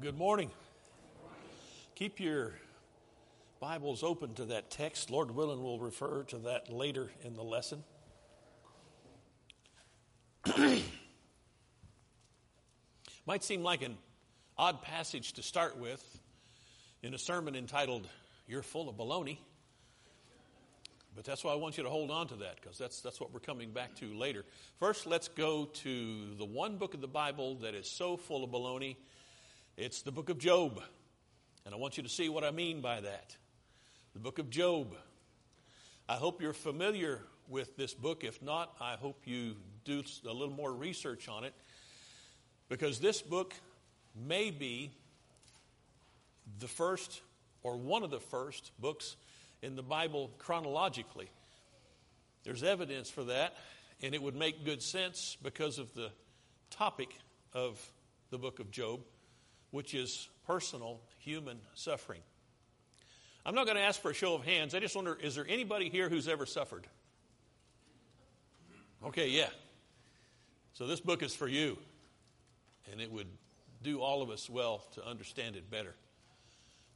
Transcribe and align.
Good 0.00 0.16
morning. 0.16 0.52
Keep 1.96 2.20
your 2.20 2.52
Bibles 3.58 4.04
open 4.04 4.32
to 4.34 4.44
that 4.44 4.70
text. 4.70 5.10
Lord 5.10 5.32
willing, 5.32 5.60
we'll 5.60 5.80
refer 5.80 6.22
to 6.28 6.38
that 6.38 6.72
later 6.72 7.10
in 7.24 7.34
the 7.34 7.42
lesson. 7.42 7.82
Might 13.26 13.42
seem 13.42 13.64
like 13.64 13.82
an 13.82 13.98
odd 14.56 14.82
passage 14.82 15.32
to 15.32 15.42
start 15.42 15.76
with 15.76 16.20
in 17.02 17.12
a 17.12 17.18
sermon 17.18 17.56
entitled, 17.56 18.06
You're 18.46 18.62
Full 18.62 18.88
of 18.88 18.94
Baloney. 18.94 19.38
But 21.16 21.24
that's 21.24 21.42
why 21.42 21.50
I 21.50 21.56
want 21.56 21.76
you 21.76 21.82
to 21.82 21.90
hold 21.90 22.12
on 22.12 22.28
to 22.28 22.36
that 22.36 22.60
because 22.60 22.78
that's, 22.78 23.00
that's 23.00 23.18
what 23.18 23.34
we're 23.34 23.40
coming 23.40 23.72
back 23.72 23.96
to 23.96 24.14
later. 24.14 24.44
First, 24.78 25.08
let's 25.08 25.26
go 25.26 25.64
to 25.64 26.36
the 26.36 26.44
one 26.44 26.76
book 26.76 26.94
of 26.94 27.00
the 27.00 27.08
Bible 27.08 27.56
that 27.56 27.74
is 27.74 27.90
so 27.90 28.16
full 28.16 28.44
of 28.44 28.50
baloney. 28.50 28.94
It's 29.80 30.02
the 30.02 30.10
book 30.10 30.28
of 30.28 30.38
Job. 30.38 30.82
And 31.64 31.72
I 31.72 31.78
want 31.78 31.96
you 31.96 32.02
to 32.02 32.08
see 32.08 32.28
what 32.28 32.42
I 32.42 32.50
mean 32.50 32.80
by 32.80 33.00
that. 33.00 33.36
The 34.12 34.18
book 34.18 34.40
of 34.40 34.50
Job. 34.50 34.96
I 36.08 36.16
hope 36.16 36.42
you're 36.42 36.52
familiar 36.52 37.20
with 37.48 37.76
this 37.76 37.94
book. 37.94 38.24
If 38.24 38.42
not, 38.42 38.74
I 38.80 38.96
hope 38.96 39.20
you 39.24 39.54
do 39.84 40.02
a 40.28 40.32
little 40.32 40.52
more 40.52 40.72
research 40.72 41.28
on 41.28 41.44
it 41.44 41.54
because 42.68 42.98
this 42.98 43.22
book 43.22 43.54
may 44.16 44.50
be 44.50 44.90
the 46.58 46.66
first 46.66 47.20
or 47.62 47.76
one 47.76 48.02
of 48.02 48.10
the 48.10 48.18
first 48.18 48.72
books 48.80 49.14
in 49.62 49.76
the 49.76 49.82
Bible 49.84 50.32
chronologically. 50.38 51.30
There's 52.42 52.64
evidence 52.64 53.10
for 53.10 53.22
that, 53.24 53.54
and 54.02 54.12
it 54.12 54.20
would 54.20 54.34
make 54.34 54.64
good 54.64 54.82
sense 54.82 55.36
because 55.40 55.78
of 55.78 55.94
the 55.94 56.10
topic 56.68 57.16
of 57.52 57.80
the 58.30 58.38
book 58.38 58.58
of 58.58 58.72
Job, 58.72 59.02
which 59.70 59.94
is 59.94 60.28
personal 60.46 61.00
human 61.18 61.58
suffering. 61.74 62.20
I'm 63.44 63.54
not 63.54 63.64
going 63.64 63.76
to 63.76 63.82
ask 63.82 64.00
for 64.00 64.10
a 64.10 64.14
show 64.14 64.34
of 64.34 64.44
hands. 64.44 64.74
I 64.74 64.80
just 64.80 64.94
wonder 64.94 65.16
is 65.22 65.34
there 65.34 65.46
anybody 65.48 65.88
here 65.88 66.08
who's 66.08 66.28
ever 66.28 66.46
suffered? 66.46 66.86
Okay, 69.04 69.28
yeah. 69.28 69.48
So 70.72 70.86
this 70.86 71.00
book 71.00 71.22
is 71.22 71.34
for 71.34 71.48
you, 71.48 71.78
and 72.90 73.00
it 73.00 73.10
would 73.10 73.28
do 73.82 74.00
all 74.00 74.22
of 74.22 74.30
us 74.30 74.50
well 74.50 74.82
to 74.94 75.06
understand 75.06 75.56
it 75.56 75.70
better. 75.70 75.94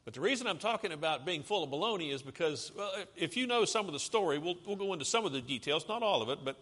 But 0.04 0.14
the 0.14 0.20
reason 0.20 0.46
I'm 0.48 0.58
talking 0.58 0.92
about 0.92 1.24
being 1.24 1.42
full 1.42 1.62
of 1.62 1.70
baloney 1.70 2.12
is 2.12 2.22
because, 2.22 2.72
well, 2.76 2.92
if 3.16 3.36
you 3.36 3.46
know 3.46 3.64
some 3.64 3.86
of 3.86 3.92
the 3.92 4.00
story, 4.00 4.38
we'll, 4.38 4.56
we'll 4.66 4.76
go 4.76 4.92
into 4.92 5.04
some 5.04 5.24
of 5.24 5.32
the 5.32 5.40
details, 5.40 5.86
not 5.88 6.02
all 6.02 6.22
of 6.22 6.28
it, 6.28 6.40
but 6.44 6.56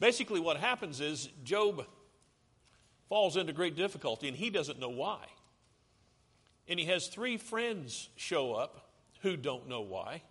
basically 0.00 0.40
what 0.40 0.56
happens 0.56 1.00
is 1.00 1.28
Job 1.44 1.86
falls 3.08 3.36
into 3.36 3.52
great 3.52 3.76
difficulty 3.76 4.26
and 4.26 4.36
he 4.36 4.50
doesn't 4.50 4.80
know 4.80 4.88
why. 4.88 5.26
And 6.68 6.78
he 6.78 6.86
has 6.86 7.06
three 7.06 7.36
friends 7.36 8.08
show 8.16 8.54
up 8.54 8.88
who 9.22 9.36
don't 9.36 9.68
know 9.68 9.82
why, 9.82 10.22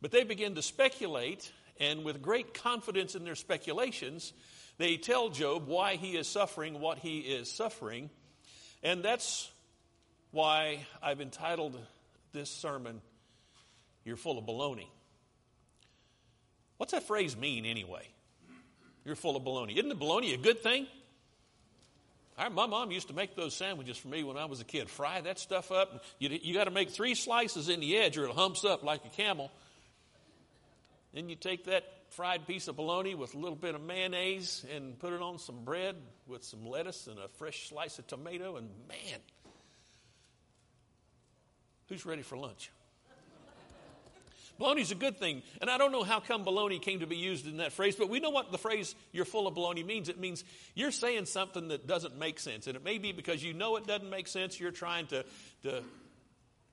but 0.00 0.10
they 0.10 0.24
begin 0.24 0.54
to 0.54 0.62
speculate, 0.62 1.50
and 1.80 2.04
with 2.04 2.22
great 2.22 2.54
confidence 2.54 3.14
in 3.14 3.24
their 3.24 3.34
speculations, 3.34 4.32
they 4.78 4.96
tell 4.96 5.28
Job 5.28 5.66
why 5.66 5.96
he 5.96 6.16
is 6.16 6.28
suffering 6.28 6.80
what 6.80 6.98
he 6.98 7.20
is 7.20 7.50
suffering. 7.50 8.10
And 8.82 9.02
that's 9.02 9.50
why 10.30 10.86
I've 11.02 11.20
entitled 11.20 11.78
this 12.32 12.50
sermon, 12.50 13.00
You're 14.04 14.16
Full 14.16 14.38
of 14.38 14.44
Baloney. 14.44 14.88
What's 16.76 16.92
that 16.92 17.04
phrase 17.04 17.36
mean 17.36 17.64
anyway? 17.64 18.08
You're 19.04 19.16
full 19.16 19.36
of 19.36 19.42
baloney. 19.42 19.76
Isn't 19.76 19.88
the 19.88 19.94
baloney 19.94 20.34
a 20.34 20.36
good 20.36 20.62
thing? 20.62 20.86
My 22.36 22.66
mom 22.66 22.90
used 22.90 23.08
to 23.08 23.14
make 23.14 23.36
those 23.36 23.54
sandwiches 23.54 23.96
for 23.96 24.08
me 24.08 24.24
when 24.24 24.36
I 24.36 24.46
was 24.46 24.60
a 24.60 24.64
kid. 24.64 24.90
Fry 24.90 25.20
that 25.20 25.38
stuff 25.38 25.70
up. 25.70 26.02
You, 26.18 26.30
you 26.42 26.54
got 26.54 26.64
to 26.64 26.70
make 26.70 26.90
three 26.90 27.14
slices 27.14 27.68
in 27.68 27.80
the 27.80 27.96
edge 27.96 28.18
or 28.18 28.24
it 28.26 28.32
humps 28.32 28.64
up 28.64 28.82
like 28.82 29.04
a 29.04 29.08
camel. 29.08 29.50
Then 31.12 31.28
you 31.28 31.36
take 31.36 31.66
that 31.66 31.84
fried 32.10 32.46
piece 32.46 32.66
of 32.68 32.76
bologna 32.76 33.14
with 33.14 33.34
a 33.34 33.38
little 33.38 33.56
bit 33.56 33.74
of 33.74 33.80
mayonnaise 33.80 34.64
and 34.74 34.98
put 34.98 35.12
it 35.12 35.22
on 35.22 35.38
some 35.38 35.64
bread 35.64 35.96
with 36.26 36.44
some 36.44 36.66
lettuce 36.66 37.06
and 37.06 37.18
a 37.18 37.28
fresh 37.28 37.68
slice 37.68 37.98
of 37.98 38.06
tomato, 38.06 38.56
and 38.56 38.68
man, 38.88 39.20
Who's 41.88 42.06
ready 42.06 42.22
for 42.22 42.36
lunch? 42.36 42.70
Baloney's 44.60 44.92
a 44.92 44.94
good 44.94 45.18
thing. 45.18 45.42
And 45.60 45.68
I 45.68 45.78
don't 45.78 45.92
know 45.92 46.04
how 46.04 46.20
come 46.20 46.44
baloney 46.44 46.80
came 46.80 47.00
to 47.00 47.06
be 47.06 47.16
used 47.16 47.46
in 47.46 47.58
that 47.58 47.72
phrase, 47.72 47.96
but 47.96 48.08
we 48.08 48.20
know 48.20 48.30
what 48.30 48.52
the 48.52 48.58
phrase 48.58 48.94
you're 49.12 49.24
full 49.24 49.46
of 49.46 49.54
baloney 49.54 49.84
means. 49.84 50.08
It 50.08 50.18
means 50.18 50.44
you're 50.74 50.92
saying 50.92 51.26
something 51.26 51.68
that 51.68 51.86
doesn't 51.86 52.18
make 52.18 52.38
sense. 52.38 52.66
And 52.66 52.76
it 52.76 52.84
may 52.84 52.98
be 52.98 53.12
because 53.12 53.42
you 53.42 53.52
know 53.52 53.76
it 53.76 53.86
doesn't 53.86 54.10
make 54.10 54.28
sense, 54.28 54.58
you're 54.60 54.70
trying 54.70 55.06
to, 55.08 55.24
to 55.62 55.82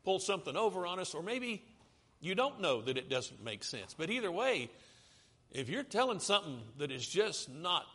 pull 0.03 0.19
something 0.19 0.55
over 0.55 0.85
on 0.85 0.99
us, 0.99 1.13
or 1.13 1.23
maybe 1.23 1.63
you 2.19 2.35
don't 2.35 2.61
know 2.61 2.81
that 2.81 2.97
it 2.97 3.09
doesn't 3.09 3.43
make 3.43 3.63
sense. 3.63 3.95
But 3.97 4.09
either 4.09 4.31
way, 4.31 4.69
if 5.51 5.69
you're 5.69 5.83
telling 5.83 6.19
something 6.19 6.59
that 6.77 6.91
is 6.91 7.05
just 7.05 7.49
not 7.49 7.85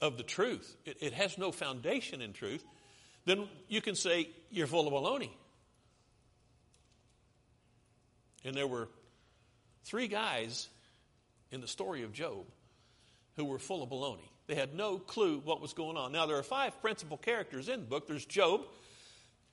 of 0.00 0.16
the 0.16 0.22
truth, 0.22 0.76
it, 0.84 0.96
it 1.00 1.12
has 1.12 1.36
no 1.38 1.52
foundation 1.52 2.22
in 2.22 2.32
truth, 2.32 2.64
then 3.26 3.48
you 3.68 3.82
can 3.82 3.94
say 3.94 4.30
you're 4.50 4.66
full 4.66 4.86
of 4.86 4.92
baloney. 4.92 5.30
And 8.44 8.54
there 8.54 8.66
were 8.66 8.88
three 9.84 10.08
guys 10.08 10.68
in 11.50 11.60
the 11.60 11.68
story 11.68 12.02
of 12.02 12.12
Job 12.12 12.46
who 13.36 13.44
were 13.44 13.58
full 13.58 13.82
of 13.82 13.90
baloney. 13.90 14.28
They 14.46 14.54
had 14.54 14.74
no 14.74 14.98
clue 14.98 15.40
what 15.44 15.60
was 15.60 15.74
going 15.74 15.96
on. 15.96 16.12
Now, 16.12 16.26
there 16.26 16.36
are 16.36 16.42
five 16.42 16.80
principal 16.80 17.16
characters 17.16 17.68
in 17.68 17.80
the 17.80 17.86
book 17.86 18.06
there's 18.06 18.24
Job, 18.24 18.62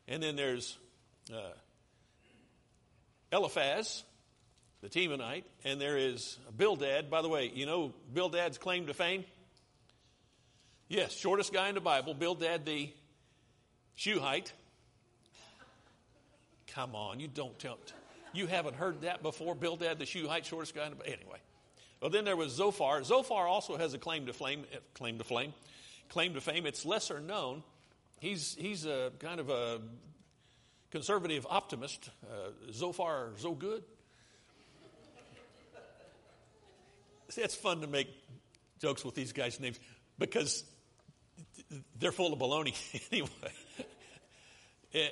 and 0.07 0.23
then 0.23 0.35
there's 0.35 0.77
uh, 1.33 1.53
Eliphaz, 3.31 4.03
the 4.81 4.89
Temanite, 4.89 5.43
and 5.63 5.79
there 5.81 5.97
is 5.97 6.37
Bildad. 6.55 7.09
By 7.09 7.21
the 7.21 7.29
way, 7.29 7.51
you 7.53 7.65
know 7.65 7.93
Bildad's 8.13 8.57
claim 8.57 8.87
to 8.87 8.93
fame? 8.93 9.25
Yes, 10.87 11.13
shortest 11.13 11.51
guy 11.51 11.69
in 11.69 11.75
the 11.75 11.81
Bible, 11.81 12.13
Bildad 12.13 12.65
the 12.65 12.89
Shuhite. 13.95 14.51
Come 16.67 16.95
on, 16.95 17.19
you 17.19 17.27
don't 17.27 17.57
tell. 17.57 17.77
You 18.35 18.47
haven't 18.47 18.75
heard 18.75 19.01
that 19.01 19.23
before. 19.23 19.55
Bildad, 19.55 19.97
the 19.97 20.05
Shuhite, 20.05 20.45
shortest 20.45 20.75
guy. 20.75 20.83
Anyway. 21.05 21.39
Well, 22.01 22.11
then 22.11 22.25
there 22.25 22.35
was 22.35 22.51
Zophar. 22.51 23.01
Zophar 23.03 23.47
also 23.47 23.77
has 23.77 23.93
a 23.93 23.97
claim 23.97 24.25
to 24.25 24.33
flame, 24.33 24.65
eh, 24.73 24.77
claim 24.93 25.17
to 25.17 25.23
flame, 25.23 25.53
claim 26.09 26.33
to 26.33 26.41
fame. 26.41 26.65
It's 26.65 26.85
lesser 26.85 27.21
known. 27.21 27.63
He's, 28.19 28.55
he's 28.59 28.85
a 28.85 29.11
kind 29.19 29.39
of 29.39 29.49
a 29.49 29.79
conservative 30.91 31.47
optimist. 31.49 32.09
Uh, 32.23 32.51
Zophar, 32.73 33.31
so 33.37 33.53
good. 33.53 33.83
See, 37.29 37.41
it's 37.41 37.55
fun 37.55 37.81
to 37.81 37.87
make 37.87 38.07
jokes 38.81 39.03
with 39.03 39.15
these 39.15 39.31
guys' 39.31 39.59
names 39.59 39.79
because 40.19 40.63
they're 41.97 42.11
full 42.11 42.33
of 42.33 42.39
baloney 42.39 42.75
anyway. 43.11 43.29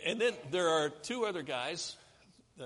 and 0.06 0.20
then 0.20 0.34
there 0.52 0.70
are 0.70 0.90
two 0.90 1.26
other 1.26 1.42
guys. 1.42 1.96
Uh, 2.62 2.66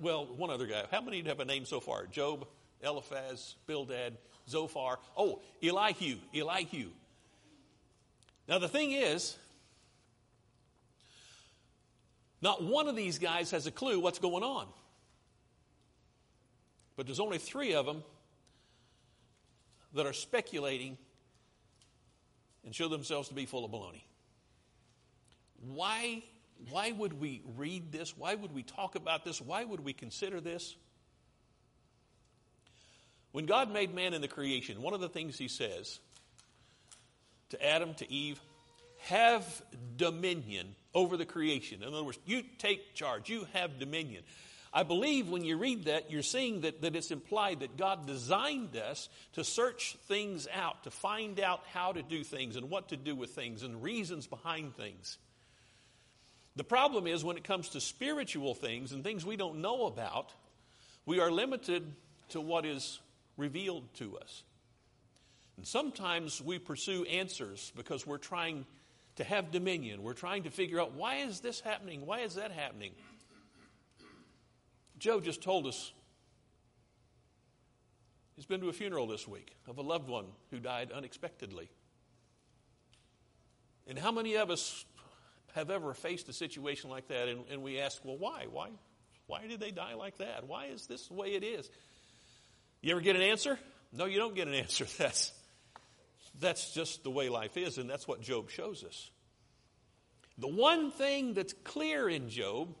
well, 0.00 0.26
one 0.26 0.50
other 0.50 0.66
guy. 0.66 0.84
How 0.90 1.00
many 1.00 1.22
have 1.22 1.40
a 1.40 1.44
name 1.44 1.64
so 1.64 1.80
far? 1.80 2.06
Job, 2.06 2.46
Eliphaz, 2.82 3.56
Bildad, 3.66 4.12
Zophar. 4.48 4.98
Oh, 5.16 5.40
Elihu, 5.62 6.16
Elihu. 6.34 6.90
Now 8.48 8.58
the 8.58 8.68
thing 8.68 8.92
is, 8.92 9.36
not 12.40 12.62
one 12.62 12.88
of 12.88 12.96
these 12.96 13.18
guys 13.18 13.50
has 13.50 13.66
a 13.66 13.70
clue 13.70 13.98
what's 13.98 14.18
going 14.18 14.42
on. 14.42 14.66
But 16.96 17.06
there's 17.06 17.20
only 17.20 17.38
three 17.38 17.74
of 17.74 17.86
them 17.86 18.02
that 19.94 20.06
are 20.06 20.12
speculating 20.12 20.96
and 22.64 22.74
show 22.74 22.88
themselves 22.88 23.28
to 23.28 23.34
be 23.34 23.46
full 23.46 23.64
of 23.64 23.70
baloney. 23.70 24.02
Why 25.60 26.22
why 26.70 26.92
would 26.92 27.20
we 27.20 27.42
read 27.56 27.92
this? 27.92 28.16
Why 28.16 28.34
would 28.34 28.52
we 28.52 28.62
talk 28.62 28.94
about 28.94 29.24
this? 29.24 29.40
Why 29.40 29.64
would 29.64 29.80
we 29.80 29.92
consider 29.92 30.40
this? 30.40 30.74
When 33.32 33.46
God 33.46 33.70
made 33.72 33.94
man 33.94 34.14
in 34.14 34.22
the 34.22 34.28
creation, 34.28 34.80
one 34.80 34.94
of 34.94 35.00
the 35.00 35.08
things 35.08 35.36
he 35.38 35.48
says 35.48 36.00
to 37.50 37.64
Adam, 37.64 37.94
to 37.94 38.10
Eve, 38.10 38.40
have 39.02 39.62
dominion 39.96 40.74
over 40.94 41.16
the 41.16 41.26
creation. 41.26 41.82
In 41.82 41.92
other 41.92 42.02
words, 42.02 42.18
you 42.24 42.42
take 42.58 42.94
charge, 42.94 43.28
you 43.28 43.46
have 43.52 43.78
dominion. 43.78 44.24
I 44.72 44.82
believe 44.82 45.28
when 45.28 45.44
you 45.44 45.56
read 45.56 45.84
that, 45.84 46.10
you're 46.10 46.22
seeing 46.22 46.62
that, 46.62 46.82
that 46.82 46.96
it's 46.96 47.10
implied 47.10 47.60
that 47.60 47.76
God 47.76 48.06
designed 48.06 48.76
us 48.76 49.08
to 49.34 49.44
search 49.44 49.96
things 50.06 50.48
out, 50.52 50.84
to 50.84 50.90
find 50.90 51.40
out 51.40 51.60
how 51.72 51.92
to 51.92 52.02
do 52.02 52.24
things 52.24 52.56
and 52.56 52.68
what 52.68 52.88
to 52.88 52.96
do 52.96 53.14
with 53.14 53.30
things 53.30 53.62
and 53.62 53.82
reasons 53.82 54.26
behind 54.26 54.76
things. 54.76 55.18
The 56.56 56.64
problem 56.64 57.06
is 57.06 57.22
when 57.22 57.36
it 57.36 57.44
comes 57.44 57.68
to 57.70 57.80
spiritual 57.80 58.54
things 58.54 58.92
and 58.92 59.04
things 59.04 59.26
we 59.26 59.36
don't 59.36 59.60
know 59.60 59.86
about, 59.86 60.32
we 61.04 61.20
are 61.20 61.30
limited 61.30 61.92
to 62.30 62.40
what 62.40 62.64
is 62.64 62.98
revealed 63.36 63.84
to 63.94 64.16
us. 64.18 64.42
And 65.58 65.66
sometimes 65.66 66.40
we 66.40 66.58
pursue 66.58 67.04
answers 67.04 67.72
because 67.76 68.06
we're 68.06 68.18
trying 68.18 68.64
to 69.16 69.24
have 69.24 69.50
dominion. 69.50 70.02
We're 70.02 70.14
trying 70.14 70.44
to 70.44 70.50
figure 70.50 70.80
out 70.80 70.92
why 70.92 71.16
is 71.16 71.40
this 71.40 71.60
happening? 71.60 72.04
Why 72.06 72.20
is 72.20 72.34
that 72.34 72.52
happening? 72.52 72.92
Joe 74.98 75.20
just 75.20 75.42
told 75.42 75.66
us 75.66 75.92
he's 78.34 78.46
been 78.46 78.60
to 78.62 78.70
a 78.70 78.72
funeral 78.72 79.06
this 79.06 79.28
week 79.28 79.54
of 79.66 79.76
a 79.76 79.82
loved 79.82 80.08
one 80.08 80.26
who 80.50 80.58
died 80.58 80.90
unexpectedly. 80.90 81.68
And 83.86 83.98
how 83.98 84.10
many 84.10 84.34
of 84.36 84.50
us 84.50 84.84
have 85.56 85.70
ever 85.70 85.94
faced 85.94 86.28
a 86.28 86.32
situation 86.32 86.90
like 86.90 87.08
that 87.08 87.28
and, 87.28 87.44
and 87.50 87.62
we 87.62 87.80
ask, 87.80 88.04
well, 88.04 88.18
why? 88.18 88.46
Why? 88.50 88.68
Why 89.26 89.46
did 89.46 89.58
they 89.58 89.70
die 89.72 89.94
like 89.94 90.18
that? 90.18 90.46
Why 90.46 90.66
is 90.66 90.86
this 90.86 91.08
the 91.08 91.14
way 91.14 91.34
it 91.34 91.42
is? 91.42 91.68
You 92.82 92.92
ever 92.92 93.00
get 93.00 93.16
an 93.16 93.22
answer? 93.22 93.58
No, 93.92 94.04
you 94.04 94.18
don't 94.18 94.34
get 94.34 94.48
an 94.48 94.54
answer. 94.54 94.84
That's, 94.98 95.32
that's 96.38 96.74
just 96.74 97.02
the 97.02 97.10
way 97.10 97.30
life 97.30 97.56
is, 97.56 97.78
and 97.78 97.88
that's 97.88 98.06
what 98.06 98.20
Job 98.20 98.50
shows 98.50 98.84
us. 98.84 99.10
The 100.36 100.48
one 100.48 100.90
thing 100.90 101.32
that's 101.32 101.54
clear 101.64 102.10
in 102.10 102.28
Job 102.28 102.74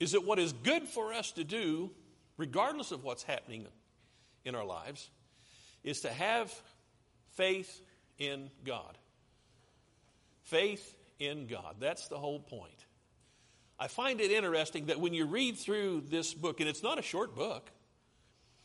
is 0.00 0.12
that 0.12 0.26
what 0.26 0.40
is 0.40 0.52
good 0.52 0.88
for 0.88 1.12
us 1.12 1.30
to 1.32 1.44
do, 1.44 1.92
regardless 2.36 2.90
of 2.90 3.04
what's 3.04 3.22
happening 3.22 3.68
in 4.44 4.56
our 4.56 4.64
lives, 4.64 5.08
is 5.84 6.00
to 6.00 6.08
have 6.08 6.52
faith 7.36 7.80
in 8.18 8.50
God. 8.64 8.98
Faith 10.50 10.96
in 11.18 11.46
God. 11.46 11.76
That's 11.78 12.08
the 12.08 12.18
whole 12.18 12.40
point. 12.40 12.84
I 13.78 13.88
find 13.88 14.20
it 14.20 14.30
interesting 14.30 14.86
that 14.86 15.00
when 15.00 15.14
you 15.14 15.26
read 15.26 15.56
through 15.56 16.02
this 16.08 16.34
book, 16.34 16.60
and 16.60 16.68
it's 16.68 16.82
not 16.82 16.98
a 16.98 17.02
short 17.02 17.34
book, 17.34 17.70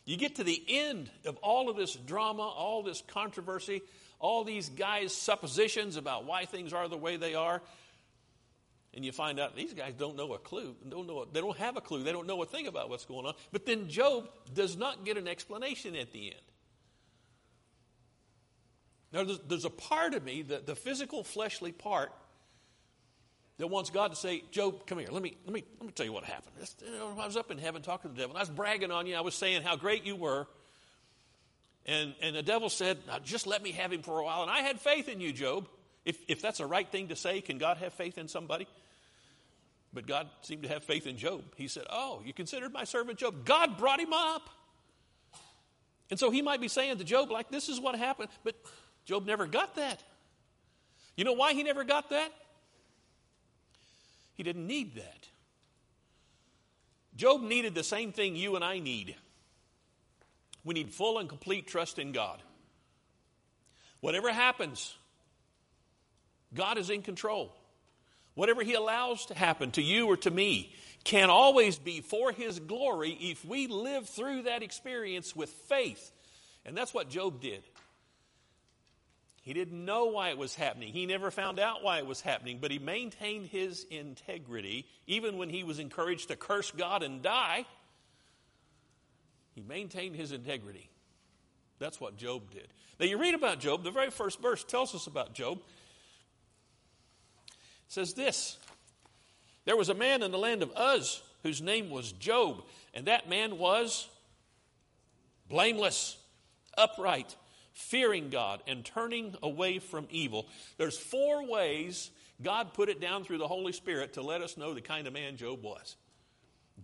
you 0.04 0.18
get 0.18 0.36
to 0.36 0.44
the 0.44 0.62
end 0.68 1.10
of 1.26 1.38
all 1.38 1.70
of 1.70 1.78
this 1.78 1.94
drama, 1.96 2.42
all 2.42 2.84
this 2.84 3.02
controversy, 3.08 3.82
all 4.20 4.44
these 4.44 4.70
guys' 4.70 5.14
suppositions 5.14 5.96
about 5.96 6.26
why 6.26 6.46
things 6.46 6.74
are 6.74 6.88
the 6.88 6.98
way 6.98 7.18
they 7.18 7.36
are, 7.36 7.62
and 8.96 9.06
you 9.06 9.12
find 9.12 9.40
out 9.40 9.56
these 9.56 9.74
guys 9.74 9.94
don't 9.94 10.16
know 10.16 10.34
a 10.34 10.40
clue. 10.40 10.76
Don't 10.88 11.06
know, 11.06 11.26
they 11.26 11.42
don't 11.42 11.58
have 11.58 11.78
a 11.78 11.82
clue. 11.82 12.04
They 12.04 12.14
don't 12.14 12.28
know 12.28 12.42
a 12.42 12.46
thing 12.46 12.66
about 12.68 12.90
what's 12.90 13.06
going 13.06 13.26
on. 13.26 13.34
But 13.52 13.66
then 13.66 13.90
Job 13.90 14.30
does 14.54 14.76
not 14.76 15.06
get 15.06 15.18
an 15.18 15.28
explanation 15.28 15.96
at 15.96 16.12
the 16.12 16.28
end. 16.28 16.42
Now, 19.16 19.24
there's, 19.24 19.40
there's 19.48 19.66
a 19.66 19.70
part 19.70 20.14
of 20.14 20.26
me, 20.26 20.42
the, 20.42 20.62
the 20.64 20.76
physical, 20.76 21.24
fleshly 21.24 21.72
part, 21.72 22.12
that 23.58 23.68
wants 23.68 23.90
God 23.90 24.10
to 24.10 24.18
say, 24.18 24.44
Job, 24.52 24.86
come 24.86 25.00
here. 25.00 25.08
Let 25.10 25.24
me, 25.24 25.38
let 25.46 25.54
me, 25.54 25.64
let 25.80 25.86
me 25.86 25.94
tell 25.94 26.06
you 26.06 26.12
what 26.12 26.26
happened. 26.26 26.54
You 26.86 26.92
know, 26.92 27.18
I 27.18 27.26
was 27.26 27.38
up 27.38 27.50
in 27.50 27.58
heaven 27.58 27.82
talking 27.82 28.12
to 28.12 28.16
the 28.16 28.22
devil. 28.22 28.36
I 28.36 28.42
was 28.42 28.50
bragging 28.50 28.92
on 28.92 29.08
you. 29.08 29.16
I 29.16 29.22
was 29.22 29.34
saying 29.34 29.62
how 29.64 29.78
great 29.78 30.06
you 30.06 30.18
were. 30.18 30.48
And, 31.86 32.14
and 32.22 32.36
the 32.36 32.44
devil 32.44 32.68
said, 32.68 32.98
now 33.08 33.20
just 33.20 33.48
let 33.48 33.64
me 33.64 33.72
have 33.72 33.94
him 33.94 34.02
for 34.02 34.20
a 34.20 34.26
while. 34.26 34.42
And 34.42 34.52
I 34.52 34.60
had 34.60 34.82
faith 34.82 35.08
in 35.08 35.22
you, 35.22 35.32
Job. 35.32 35.70
If, 36.04 36.18
if 36.28 36.42
that's 36.42 36.60
a 36.60 36.66
right 36.66 36.88
thing 36.88 37.08
to 37.08 37.16
say, 37.16 37.40
can 37.40 37.58
God 37.58 37.78
have 37.78 37.94
faith 37.94 38.18
in 38.18 38.28
somebody? 38.28 38.68
But 39.94 40.08
God 40.08 40.28
seemed 40.42 40.64
to 40.64 40.70
have 40.70 40.84
faith 40.84 41.08
in 41.08 41.16
Job. 41.16 41.42
He 41.56 41.70
said, 41.70 41.84
Oh, 41.90 42.22
you 42.26 42.34
considered 42.34 42.74
my 42.74 42.84
servant 42.84 43.18
Job. 43.18 43.46
God 43.46 43.78
brought 43.78 44.02
him 44.02 44.12
up. 44.12 44.50
And 46.10 46.20
so 46.20 46.32
he 46.32 46.42
might 46.42 46.60
be 46.60 46.68
saying 46.68 46.98
to 46.98 47.06
Job, 47.06 47.32
like, 47.32 47.50
this 47.50 47.70
is 47.70 47.80
what 47.80 47.96
happened. 47.96 48.30
But 48.44 48.56
Job 49.06 49.26
never 49.26 49.46
got 49.46 49.76
that. 49.76 50.02
You 51.16 51.24
know 51.24 51.34
why 51.34 51.54
he 51.54 51.64
never 51.64 51.84
got 51.84 52.10
that? 52.10 52.32
He 54.34 54.44
didn't 54.44 54.68
need 54.68 54.96
that. 54.96 55.28
Job 57.16 57.42
needed 57.42 57.74
the 57.74 57.84
same 57.84 58.12
thing 58.12 58.36
you 58.36 58.56
and 58.56 58.66
I 58.66 58.80
need. 58.80 59.16
We 60.66 60.74
need 60.74 60.92
full 60.92 61.20
and 61.20 61.30
complete 61.30 61.68
trust 61.68 62.00
in 62.00 62.12
God. 62.12 62.42
Whatever 64.02 64.32
happens, 64.32 64.96
God 66.54 66.78
is 66.78 66.90
in 66.90 67.02
control. 67.02 67.56
Whatever 68.34 68.64
He 68.64 68.74
allows 68.74 69.28
to 69.28 69.34
happen 69.34 69.72
to 69.72 69.82
you 69.82 70.08
or 70.08 70.18
to 70.18 70.32
me 70.32 70.74
can 71.06 71.30
always 71.30 71.78
be 71.78 72.02
for 72.02 72.32
His 72.32 72.60
glory 72.60 73.12
if 73.12 73.46
we 73.46 73.68
live 73.68 74.10
through 74.10 74.44
that 74.44 74.64
experience 74.64 75.36
with 75.36 75.50
faith. 75.50 76.12
And 76.66 76.76
that's 76.76 76.94
what 76.94 77.10
Job 77.10 77.40
did. 77.40 77.64
He 79.46 79.54
didn't 79.54 79.86
know 79.86 80.06
why 80.06 80.30
it 80.30 80.40
was 80.40 80.56
happening. 80.56 80.92
He 80.92 81.06
never 81.06 81.30
found 81.30 81.60
out 81.60 81.84
why 81.84 82.00
it 82.00 82.08
was 82.08 82.20
happening, 82.20 82.58
but 82.60 82.72
he 82.72 82.80
maintained 82.80 83.46
his 83.46 83.86
integrity 83.92 84.88
even 85.06 85.38
when 85.38 85.50
he 85.50 85.64
was 85.64 85.78
encouraged 85.78 86.30
to 86.30 86.36
curse 86.36 86.72
God 86.72 87.04
and 87.04 87.22
die. 87.22 87.68
He 89.54 89.62
maintained 89.62 90.16
his 90.16 90.32
integrity. 90.32 90.90
That's 91.78 92.02
what 92.02 92.18
Job 92.18 92.50
did. 92.50 92.68
Now, 93.00 93.06
you 93.06 93.20
read 93.20 93.36
about 93.36 93.60
Job, 93.60 93.84
the 93.84 93.92
very 93.92 94.10
first 94.10 94.42
verse 94.42 94.64
tells 94.64 94.96
us 94.96 95.06
about 95.06 95.36
Job. 95.36 95.60
It 97.48 97.54
says 97.88 98.16
this 98.16 98.58
There 99.66 99.78
was 99.78 99.90
a 99.90 99.94
man 99.94 100.24
in 100.24 100.32
the 100.32 100.40
land 100.40 100.64
of 100.64 100.72
Uz 100.76 101.22
whose 101.44 101.62
name 101.62 101.92
was 101.92 102.14
Job, 102.14 102.64
and 102.96 103.06
that 103.06 103.30
man 103.30 103.60
was 103.60 104.10
blameless, 105.48 106.18
upright 106.76 107.36
fearing 107.76 108.30
God 108.30 108.64
and 108.68 108.84
turning 108.84 109.36
away 109.44 109.80
from 109.80 110.08
evil. 110.10 110.48
There's 110.78 110.98
four 110.98 111.46
ways 111.46 112.10
God 112.42 112.74
put 112.74 112.90
it 112.90 113.00
down 113.00 113.24
through 113.24 113.38
the 113.38 113.48
Holy 113.48 113.74
Spirit 113.74 114.14
to 114.14 114.22
let 114.22 114.42
us 114.42 114.58
know 114.58 114.74
the 114.74 114.82
kind 114.82 115.06
of 115.08 115.14
man 115.14 115.38
Job 115.38 115.62
was. 115.62 115.96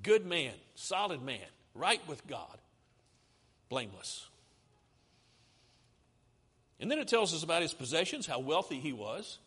Good 0.03 0.25
man, 0.25 0.53
solid 0.75 1.23
man, 1.23 1.39
right 1.73 2.01
with 2.07 2.25
God, 2.27 2.57
blameless. 3.69 4.27
And 6.79 6.89
then 6.89 6.99
it 6.99 7.07
tells 7.07 7.33
us 7.33 7.43
about 7.43 7.61
his 7.61 7.73
possessions, 7.73 8.25
how 8.27 8.39
wealthy 8.39 8.79
he 8.79 8.91
was. 8.91 9.37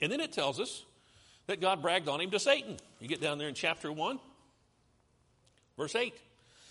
And 0.00 0.10
then 0.10 0.20
it 0.20 0.32
tells 0.32 0.58
us 0.58 0.84
that 1.46 1.60
God 1.60 1.82
bragged 1.82 2.08
on 2.08 2.20
him 2.20 2.30
to 2.30 2.40
Satan. 2.40 2.76
You 3.00 3.08
get 3.08 3.20
down 3.20 3.38
there 3.38 3.48
in 3.48 3.54
chapter 3.54 3.92
1, 3.92 4.18
verse 5.76 5.94
8. 5.94 6.14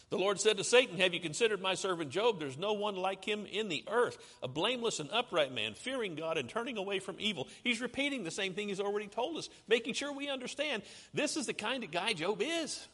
The 0.09 0.18
Lord 0.18 0.39
said 0.39 0.57
to 0.57 0.63
Satan, 0.63 1.00
Have 1.00 1.13
you 1.13 1.19
considered 1.19 1.62
my 1.62 1.74
servant 1.74 2.12
Job? 2.12 2.39
There's 2.39 2.57
no 2.57 2.74
one 2.74 2.95
like 2.95 3.25
him 3.25 3.45
in 3.45 3.68
the 3.68 3.83
earth, 3.89 4.18
a 4.42 4.48
blameless 4.48 5.00
and 5.00 5.09
upright 5.12 5.54
man, 5.54 5.74
fearing 5.74 6.15
God 6.15 6.38
and 6.38 6.48
turning 6.48 6.77
away 6.77 7.00
from 7.00 7.18
evil. 7.19 7.48
He's 7.63 7.81
repeating 7.81 8.24
the 8.24 8.31
same 8.31 8.54
thing 8.54 8.69
he's 8.69 8.80
already 8.80 9.07
told 9.07 9.38
us, 9.38 9.50
making 9.68 9.95
sure 9.95 10.13
we 10.13 10.30
understand 10.30 10.83
this 11.13 11.36
is 11.36 11.45
the 11.45 11.54
kind 11.54 11.83
of 11.83 11.92
guy 11.92 12.13
Job 12.13 12.42
is. 12.42 12.88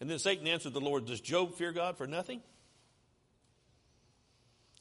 And 0.00 0.08
then 0.08 0.18
Satan 0.18 0.46
answered 0.46 0.72
the 0.72 0.80
Lord, 0.80 1.04
Does 1.04 1.20
Job 1.20 1.54
fear 1.54 1.72
God 1.72 1.98
for 1.98 2.06
nothing? 2.06 2.40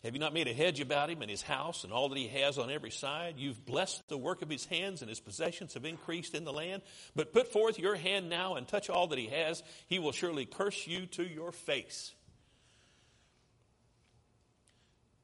Have 0.08 0.14
you 0.14 0.22
not 0.22 0.34
made 0.34 0.48
a 0.48 0.54
hedge 0.54 0.80
about 0.80 1.10
him 1.10 1.22
and 1.22 1.30
his 1.30 1.42
house 1.42 1.84
and 1.84 1.92
all 1.92 2.08
that 2.08 2.18
he 2.18 2.30
has 2.30 2.58
on 2.58 2.72
every 2.72 2.92
side? 2.92 3.36
You've 3.38 3.66
blessed 3.66 4.08
the 4.08 4.18
work 4.18 4.42
of 4.42 4.50
his 4.50 4.64
hands, 4.64 5.02
and 5.02 5.10
his 5.10 5.20
possessions 5.20 5.74
have 5.74 5.84
increased 5.84 6.34
in 6.34 6.46
the 6.46 6.54
land. 6.54 6.82
But 7.14 7.34
put 7.34 7.52
forth 7.52 7.78
your 7.78 7.96
hand 7.96 8.30
now 8.30 8.56
and 8.56 8.66
touch 8.66 8.90
all 8.90 9.08
that 9.08 9.20
he 9.20 9.26
has. 9.26 9.62
He 9.88 10.00
will 10.00 10.14
surely 10.14 10.46
curse 10.46 10.88
you 10.88 11.08
to 11.08 11.24
your 11.24 11.52
face. 11.52 12.14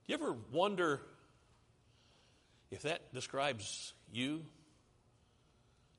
Do 0.05 0.11
you 0.11 0.21
ever 0.21 0.35
wonder 0.51 0.99
if 2.69 2.81
that 2.81 3.13
describes 3.13 3.93
you? 4.11 4.43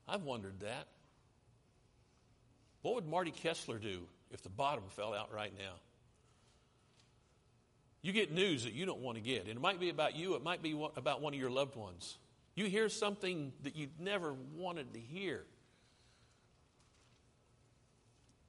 I've 0.07 0.25
wondered 0.25 0.61
that. 0.61 0.89
What 2.83 2.97
would 2.97 3.07
Marty 3.07 3.31
Kessler 3.31 3.79
do 3.79 4.03
if 4.31 4.43
the 4.43 4.51
bottom 4.51 4.85
fell 4.91 5.15
out 5.15 5.33
right 5.33 5.55
now? 5.57 5.73
You 8.05 8.13
get 8.13 8.31
news 8.31 8.65
that 8.65 8.75
you 8.75 8.85
don't 8.85 9.01
want 9.01 9.17
to 9.17 9.23
get. 9.23 9.47
And 9.47 9.49
it 9.49 9.61
might 9.63 9.81
be 9.81 9.89
about 9.89 10.15
you, 10.15 10.35
it 10.35 10.45
might 10.45 10.63
be 10.63 10.79
about 10.95 11.23
one 11.23 11.33
of 11.33 11.41
your 11.41 11.49
loved 11.49 11.75
ones. 11.75 12.19
You 12.55 12.67
hear 12.67 12.91
something 12.91 13.55
that 13.63 13.77
you 13.77 13.89
never 13.99 14.35
wanted 14.55 14.93
to 14.93 15.01
hear. 15.01 15.43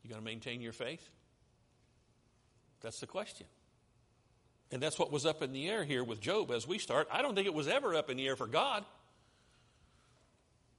You 0.03 0.09
going 0.09 0.21
to 0.21 0.25
maintain 0.25 0.59
your 0.59 0.74
faith? 0.74 1.09
That's 2.81 3.00
the 3.00 3.07
question. 3.07 3.47
And 4.71 4.83
that's 4.83 5.00
what 5.00 5.09
was 5.09 5.25
up 5.25 5.41
in 5.41 5.53
the 5.53 5.69
air 5.69 5.85
here 5.85 6.03
with 6.03 6.19
Job 6.19 6.51
as 6.51 6.67
we 6.67 6.77
start. 6.77 7.07
I 7.09 7.21
don't 7.21 7.33
think 7.33 7.47
it 7.47 7.53
was 7.53 7.69
ever 7.69 7.95
up 7.95 8.09
in 8.09 8.17
the 8.17 8.27
air 8.27 8.35
for 8.35 8.47
God. 8.47 8.83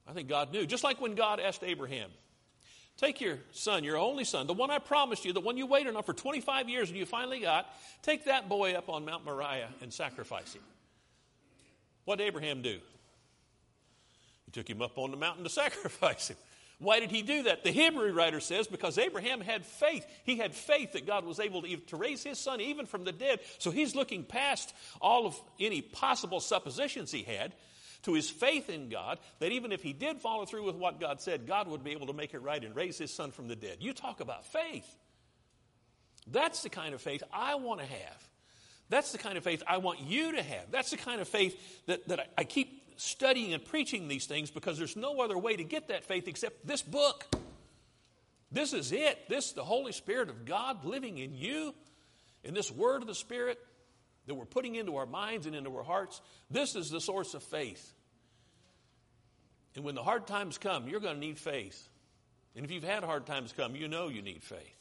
I 0.07 0.13
think 0.13 0.29
God 0.29 0.53
knew. 0.53 0.67
Just 0.67 0.85
like 0.85 1.01
when 1.01 1.15
God 1.15 1.41
asked 1.41 1.65
Abraham, 1.65 2.11
Take 2.97 3.21
your 3.21 3.39
son, 3.53 3.85
your 3.85 3.99
only 3.99 4.25
son, 4.25 4.47
the 4.47 4.55
one 4.55 4.71
I 4.71 4.79
promised 4.79 5.25
you, 5.27 5.33
the 5.35 5.41
one 5.41 5.59
you 5.59 5.67
waited 5.67 5.95
on 5.95 6.03
for 6.03 6.15
25 6.15 6.69
years 6.69 6.89
and 6.89 6.99
you 6.99 7.05
finally 7.05 7.41
got, 7.41 7.67
take 8.03 8.25
that 8.25 8.49
boy 8.49 8.73
up 8.73 8.89
on 8.89 9.05
Mount 9.05 9.25
Moriah 9.25 9.69
and 9.83 9.93
sacrifice 9.93 10.55
him. 10.55 10.63
What 12.07 12.19
did 12.19 12.29
Abraham 12.29 12.63
do? 12.63 12.79
He 14.47 14.51
took 14.53 14.69
him 14.69 14.81
up 14.81 14.97
on 14.97 15.11
the 15.11 15.17
mountain 15.19 15.45
to 15.45 15.51
sacrifice 15.51 16.29
him. 16.29 16.39
Why 16.79 17.01
did 17.01 17.11
he 17.11 17.23
do 17.23 17.45
that? 17.45 17.65
The 17.65 17.71
Hebrew 17.71 18.13
writer 18.13 18.41
says 18.41 18.67
because 18.67 18.99
Abraham 18.99 19.41
had 19.41 19.65
faith. 19.65 20.07
He 20.25 20.37
had 20.37 20.55
faith 20.55 20.93
that 20.93 21.07
God 21.07 21.25
was 21.25 21.41
able 21.41 21.63
to, 21.63 21.77
to 21.77 21.97
raise 21.97 22.23
his 22.23 22.39
son 22.39 22.61
even 22.61 22.87
from 22.87 23.05
the 23.05 23.13
dead. 23.13 23.41
So 23.59 23.71
he's 23.71 23.95
looking 23.95 24.25
past 24.25 24.75
all 25.01 25.27
of 25.27 25.41
any 25.59 25.81
possible 25.81 26.41
suppositions 26.41 27.11
he 27.11 27.23
had 27.23 27.53
to 28.07 28.15
his 28.15 28.31
faith 28.31 28.71
in 28.71 28.89
God 28.89 29.19
that 29.41 29.51
even 29.51 29.73
if 29.73 29.83
he 29.83 29.93
did 29.93 30.21
follow 30.21 30.47
through 30.47 30.65
with 30.65 30.77
what 30.77 31.01
God 31.01 31.21
said, 31.21 31.47
God 31.47 31.67
would 31.67 31.83
be 31.83 31.91
able 31.91 32.07
to 32.07 32.13
make 32.13 32.35
it 32.35 32.39
right 32.41 32.65
and 32.65 32.75
raise 32.75 32.97
his 32.97 33.13
son 33.13 33.33
from 33.33 33.49
the 33.49 33.57
dead. 33.57 33.79
You 33.81 33.93
talk 33.93 34.21
about 34.21 34.47
faith. 34.47 34.87
That's 36.29 36.63
the 36.63 36.71
kind 36.71 36.95
of 36.95 37.03
faith 37.03 37.25
I 37.33 37.57
want 37.57 37.81
to 37.81 37.87
have. 37.87 38.29
That's 38.89 39.11
the 39.11 39.19
kind 39.19 39.37
of 39.37 39.43
faith 39.43 39.65
I 39.67 39.79
want 39.79 40.01
you 40.01 40.37
to 40.37 40.43
have. 40.43 40.71
That's 40.71 40.91
the 40.91 40.97
kind 40.97 41.21
of 41.21 41.29
faith 41.29 41.57
that, 41.87 42.07
that 42.07 42.21
I, 42.21 42.27
I 42.39 42.45
keep 42.45 42.81
studying 42.97 43.53
and 43.53 43.65
preaching 43.65 44.07
these 44.07 44.27
things 44.27 44.53
because 44.53 44.79
there's 44.79 44.97
no 44.97 45.21
other 45.21 45.37
way 45.37 45.57
to 45.57 45.65
get 45.65 45.89
that 45.89 46.05
faith 46.05 46.29
except 46.29 46.65
this 46.65 46.83
book. 46.83 47.27
This 48.53 48.73
is 48.73 48.93
it. 48.93 49.29
This 49.29 49.51
the 49.51 49.65
Holy 49.65 49.91
Spirit 49.91 50.29
of 50.29 50.45
God 50.45 50.85
living 50.85 51.19
in 51.19 51.35
you, 51.35 51.75
in 52.45 52.55
this 52.55 52.71
word 52.71 53.03
of 53.03 53.09
the 53.09 53.17
Spirit 53.17 53.59
that 54.29 54.35
we're 54.37 54.45
putting 54.45 54.77
into 54.77 54.97
our 54.97 55.07
minds 55.07 55.47
and 55.47 55.57
into 55.57 55.77
our 55.77 55.83
hearts. 55.83 56.21
This 56.51 56.77
is 56.77 56.89
the 56.89 57.01
source 57.01 57.35
of 57.35 57.43
faith. 57.43 57.93
And 59.77 59.85
when 59.85 59.95
the 59.95 60.03
hard 60.03 60.27
times 60.27 60.59
come, 60.59 60.89
you're 60.89 61.01
going 61.01 61.15
to 61.15 61.21
need 61.21 61.39
faith. 61.39 61.89
And 62.57 62.65
if 62.65 62.71
you've 62.71 62.83
had 62.83 63.05
hard 63.05 63.27
times 63.27 63.53
come, 63.55 63.77
you 63.77 63.87
know 63.87 64.09
you 64.09 64.23
need 64.23 64.43
faith. 64.43 64.77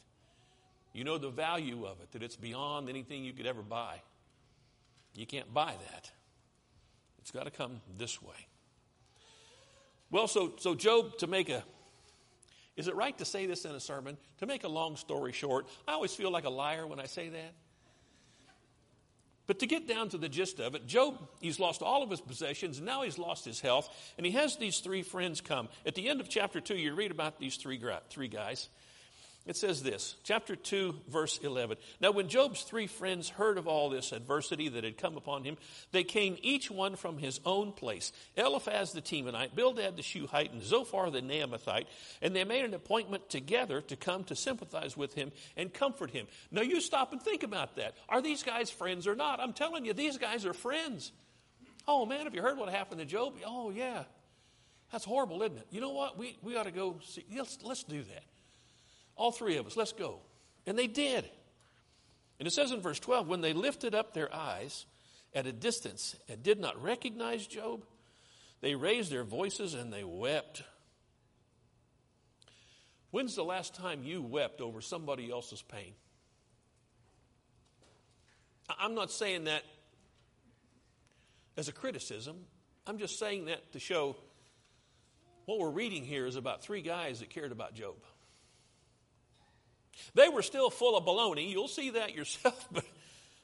You 0.93 1.03
know 1.03 1.17
the 1.17 1.29
value 1.29 1.85
of 1.85 1.99
it, 2.01 2.13
that 2.13 2.23
it's 2.23 2.37
beyond 2.37 2.89
anything 2.89 3.25
you 3.25 3.33
could 3.33 3.45
ever 3.45 3.61
buy. 3.61 4.01
You 5.13 5.25
can't 5.25 5.53
buy 5.53 5.73
that. 5.91 6.11
It's 7.19 7.31
got 7.31 7.43
to 7.43 7.51
come 7.51 7.81
this 7.97 8.21
way. 8.21 8.47
Well, 10.09 10.29
so, 10.29 10.53
so 10.57 10.73
Job, 10.73 11.17
to 11.17 11.27
make 11.27 11.49
a, 11.49 11.63
is 12.77 12.87
it 12.87 12.95
right 12.95 13.17
to 13.17 13.25
say 13.25 13.45
this 13.45 13.65
in 13.65 13.71
a 13.71 13.79
sermon? 13.81 14.17
To 14.37 14.45
make 14.45 14.63
a 14.63 14.69
long 14.69 14.95
story 14.95 15.33
short, 15.33 15.67
I 15.87 15.93
always 15.93 16.13
feel 16.13 16.31
like 16.31 16.45
a 16.45 16.49
liar 16.49 16.87
when 16.87 17.01
I 17.01 17.05
say 17.05 17.27
that. 17.29 17.53
But 19.47 19.59
to 19.59 19.67
get 19.67 19.87
down 19.87 20.09
to 20.09 20.17
the 20.17 20.29
gist 20.29 20.59
of 20.59 20.75
it, 20.75 20.87
Job, 20.87 21.19
he's 21.39 21.59
lost 21.59 21.81
all 21.81 22.01
of 22.01 22.09
his 22.09 22.21
possessions, 22.21 22.77
and 22.77 22.85
now 22.85 23.03
he's 23.03 23.19
lost 23.19 23.45
his 23.45 23.59
health, 23.59 23.89
and 24.17 24.25
he 24.25 24.31
has 24.31 24.57
these 24.57 24.79
three 24.79 25.03
friends 25.03 25.41
come. 25.41 25.69
At 25.85 25.95
the 25.95 26.09
end 26.09 26.19
of 26.19 26.29
chapter 26.29 26.59
2, 26.59 26.75
you 26.75 26.95
read 26.95 27.11
about 27.11 27.39
these 27.39 27.57
three, 27.57 27.81
three 28.09 28.27
guys. 28.27 28.69
It 29.45 29.55
says 29.55 29.83
this, 29.83 30.15
chapter 30.23 30.55
2, 30.55 31.01
verse 31.07 31.37
11. 31.37 31.77
Now, 32.01 32.09
when 32.09 32.29
Job's 32.29 32.63
three 32.63 32.87
friends 32.87 33.29
heard 33.29 33.59
of 33.59 33.67
all 33.67 33.91
this 33.91 34.11
adversity 34.11 34.69
that 34.69 34.83
had 34.83 34.97
come 34.97 35.17
upon 35.17 35.43
him, 35.43 35.57
they 35.91 36.03
came 36.03 36.35
each 36.41 36.71
one 36.71 36.95
from 36.95 37.19
his 37.19 37.39
own 37.45 37.71
place 37.71 38.11
Eliphaz 38.35 38.91
the 38.91 39.03
Temanite, 39.03 39.53
Bildad 39.53 39.97
the 39.97 40.01
Shuhite, 40.01 40.51
and 40.51 40.63
Zophar 40.63 41.11
the 41.11 41.21
Naamathite, 41.21 41.85
and 42.23 42.35
they 42.35 42.43
made 42.43 42.65
an 42.65 42.73
appointment 42.73 43.29
together 43.29 43.81
to 43.81 43.95
come 43.95 44.23
to 44.23 44.35
sympathize 44.35 44.97
with 44.97 45.13
him 45.13 45.31
and 45.55 45.71
comfort 45.71 46.09
him. 46.09 46.25
Now, 46.49 46.63
you 46.63 46.81
stop 46.81 47.11
and 47.11 47.21
think 47.21 47.43
about 47.43 47.75
that. 47.75 47.93
Are 48.09 48.23
these 48.23 48.41
guys 48.41 48.71
friends 48.71 49.05
or 49.05 49.15
not? 49.15 49.39
I'm 49.39 49.53
telling 49.53 49.85
you, 49.85 49.93
these 49.93 50.17
guys 50.17 50.47
are 50.47 50.53
friends. 50.53 51.11
Oh, 51.87 52.07
man, 52.07 52.23
have 52.23 52.33
you 52.33 52.41
heard 52.41 52.57
what 52.57 52.69
happened 52.69 52.99
to 52.99 53.05
Job? 53.05 53.35
Oh, 53.45 53.69
yeah. 53.69 54.05
That's 54.91 55.05
horrible, 55.05 55.43
isn't 55.43 55.57
it? 55.57 55.67
You 55.69 55.81
know 55.81 55.91
what? 55.91 56.17
We, 56.17 56.39
we 56.41 56.55
ought 56.55 56.63
to 56.63 56.71
go 56.71 56.95
see. 57.03 57.25
Let's, 57.31 57.59
let's 57.61 57.83
do 57.83 58.01
that. 58.01 58.23
All 59.15 59.31
three 59.31 59.57
of 59.57 59.65
us, 59.65 59.77
let's 59.77 59.93
go. 59.93 60.19
And 60.65 60.77
they 60.77 60.87
did. 60.87 61.29
And 62.39 62.47
it 62.47 62.51
says 62.51 62.71
in 62.71 62.81
verse 62.81 62.99
12 62.99 63.27
when 63.27 63.41
they 63.41 63.53
lifted 63.53 63.95
up 63.95 64.13
their 64.13 64.33
eyes 64.33 64.85
at 65.33 65.47
a 65.47 65.51
distance 65.51 66.15
and 66.27 66.43
did 66.43 66.59
not 66.59 66.81
recognize 66.81 67.47
Job, 67.47 67.85
they 68.61 68.75
raised 68.75 69.11
their 69.11 69.23
voices 69.23 69.73
and 69.73 69.91
they 69.91 70.03
wept. 70.03 70.63
When's 73.11 73.35
the 73.35 73.43
last 73.43 73.75
time 73.75 74.03
you 74.03 74.21
wept 74.21 74.59
over 74.59 74.81
somebody 74.81 75.31
else's 75.31 75.61
pain? 75.61 75.93
I'm 78.67 78.95
not 78.95 79.11
saying 79.11 79.45
that 79.45 79.63
as 81.55 81.67
a 81.67 81.71
criticism. 81.71 82.37
I'm 82.87 82.97
just 82.97 83.19
saying 83.19 83.45
that 83.45 83.71
to 83.73 83.79
show 83.79 84.15
what 85.45 85.59
we're 85.59 85.69
reading 85.69 86.03
here 86.03 86.25
is 86.25 86.35
about 86.35 86.63
three 86.63 86.81
guys 86.81 87.19
that 87.19 87.29
cared 87.29 87.51
about 87.51 87.75
Job. 87.75 87.95
They 90.15 90.29
were 90.29 90.41
still 90.41 90.69
full 90.69 90.97
of 90.97 91.03
baloney. 91.03 91.51
You'll 91.51 91.67
see 91.67 91.91
that 91.91 92.15
yourself, 92.15 92.67
but, 92.71 92.85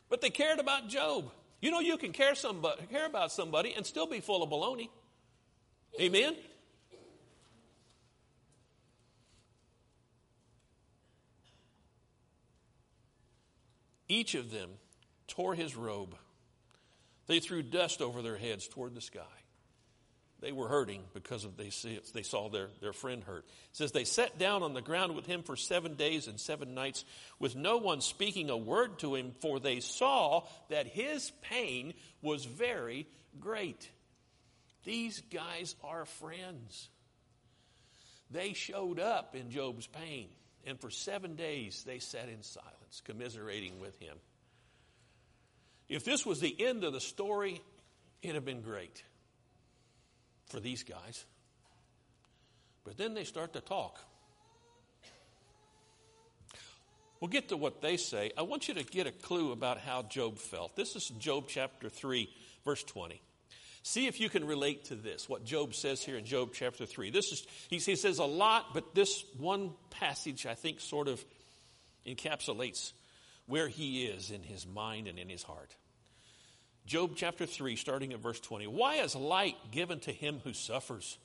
but 0.09 0.21
they 0.21 0.29
cared 0.29 0.59
about 0.59 0.87
Job. 0.87 1.29
You 1.61 1.69
know, 1.69 1.79
you 1.79 1.97
can 1.97 2.11
care, 2.11 2.33
somebody, 2.33 2.81
care 2.89 3.05
about 3.05 3.31
somebody 3.31 3.73
and 3.75 3.85
still 3.85 4.07
be 4.07 4.19
full 4.19 4.41
of 4.41 4.49
baloney. 4.49 4.89
Amen? 5.99 6.35
Each 14.07 14.33
of 14.35 14.51
them 14.51 14.71
tore 15.27 15.53
his 15.55 15.75
robe. 15.75 16.15
They 17.27 17.39
threw 17.39 17.61
dust 17.61 18.01
over 18.01 18.21
their 18.21 18.37
heads 18.37 18.67
toward 18.67 18.95
the 18.95 19.01
sky. 19.01 19.21
They 20.41 20.51
were 20.51 20.67
hurting 20.67 21.03
because 21.13 21.45
of 21.45 21.55
they, 21.55 21.69
see, 21.69 21.99
they 22.15 22.23
saw 22.23 22.49
their, 22.49 22.69
their 22.81 22.93
friend 22.93 23.23
hurt. 23.23 23.45
It 23.45 23.75
says 23.77 23.91
they 23.91 24.05
sat 24.05 24.39
down 24.39 24.63
on 24.63 24.73
the 24.73 24.81
ground 24.81 25.15
with 25.15 25.27
him 25.27 25.43
for 25.43 25.55
seven 25.55 25.93
days 25.93 26.27
and 26.27 26.39
seven 26.39 26.73
nights 26.73 27.05
with 27.37 27.55
no 27.55 27.77
one 27.77 28.01
speaking 28.01 28.49
a 28.49 28.57
word 28.57 28.97
to 28.99 29.13
him, 29.13 29.33
for 29.39 29.59
they 29.59 29.79
saw 29.81 30.43
that 30.69 30.87
his 30.87 31.31
pain 31.43 31.93
was 32.23 32.45
very 32.45 33.07
great. 33.39 33.87
These 34.83 35.21
guys 35.31 35.75
are 35.83 36.05
friends. 36.05 36.89
They 38.31 38.53
showed 38.53 38.99
up 38.99 39.35
in 39.35 39.51
Job's 39.51 39.85
pain, 39.85 40.29
and 40.65 40.79
for 40.79 40.89
seven 40.89 41.35
days 41.35 41.83
they 41.85 41.99
sat 41.99 42.29
in 42.29 42.41
silence, 42.41 43.03
commiserating 43.05 43.79
with 43.79 43.99
him. 43.99 44.17
If 45.87 46.03
this 46.03 46.25
was 46.25 46.39
the 46.39 46.55
end 46.59 46.83
of 46.83 46.93
the 46.93 47.01
story, 47.01 47.61
it'd 48.23 48.33
have 48.33 48.45
been 48.45 48.61
great 48.61 49.03
for 50.51 50.59
these 50.59 50.83
guys. 50.83 51.25
But 52.83 52.97
then 52.97 53.13
they 53.13 53.23
start 53.23 53.53
to 53.53 53.61
talk. 53.61 53.99
We'll 57.19 57.29
get 57.29 57.49
to 57.49 57.57
what 57.57 57.81
they 57.81 57.97
say. 57.97 58.31
I 58.37 58.41
want 58.41 58.67
you 58.67 58.73
to 58.73 58.83
get 58.83 59.07
a 59.07 59.11
clue 59.11 59.51
about 59.51 59.77
how 59.79 60.01
Job 60.03 60.39
felt. 60.39 60.75
This 60.75 60.95
is 60.95 61.07
Job 61.19 61.45
chapter 61.47 61.87
3, 61.87 62.27
verse 62.65 62.83
20. 62.83 63.21
See 63.83 64.07
if 64.07 64.19
you 64.19 64.29
can 64.29 64.45
relate 64.45 64.85
to 64.85 64.95
this, 64.95 65.29
what 65.29 65.43
Job 65.43 65.73
says 65.73 66.03
here 66.03 66.17
in 66.17 66.25
Job 66.25 66.51
chapter 66.53 66.85
3. 66.85 67.11
This 67.11 67.31
is, 67.31 67.47
he 67.69 67.79
says 67.79 68.19
a 68.19 68.25
lot, 68.25 68.73
but 68.73 68.93
this 68.93 69.23
one 69.37 69.71
passage 69.89 70.45
I 70.45 70.55
think 70.55 70.79
sort 70.79 71.07
of 71.07 71.23
encapsulates 72.05 72.91
where 73.47 73.67
he 73.67 74.05
is 74.05 74.31
in 74.31 74.43
his 74.43 74.67
mind 74.67 75.07
and 75.07 75.17
in 75.17 75.29
his 75.29 75.43
heart. 75.43 75.75
Job 76.85 77.11
chapter 77.15 77.45
3, 77.45 77.75
starting 77.75 78.13
at 78.13 78.19
verse 78.19 78.39
20. 78.39 78.67
Why 78.67 78.95
is 78.95 79.15
light 79.15 79.55
given 79.71 79.99
to 80.01 80.11
him 80.11 80.41
who 80.43 80.53
suffers, 80.53 81.17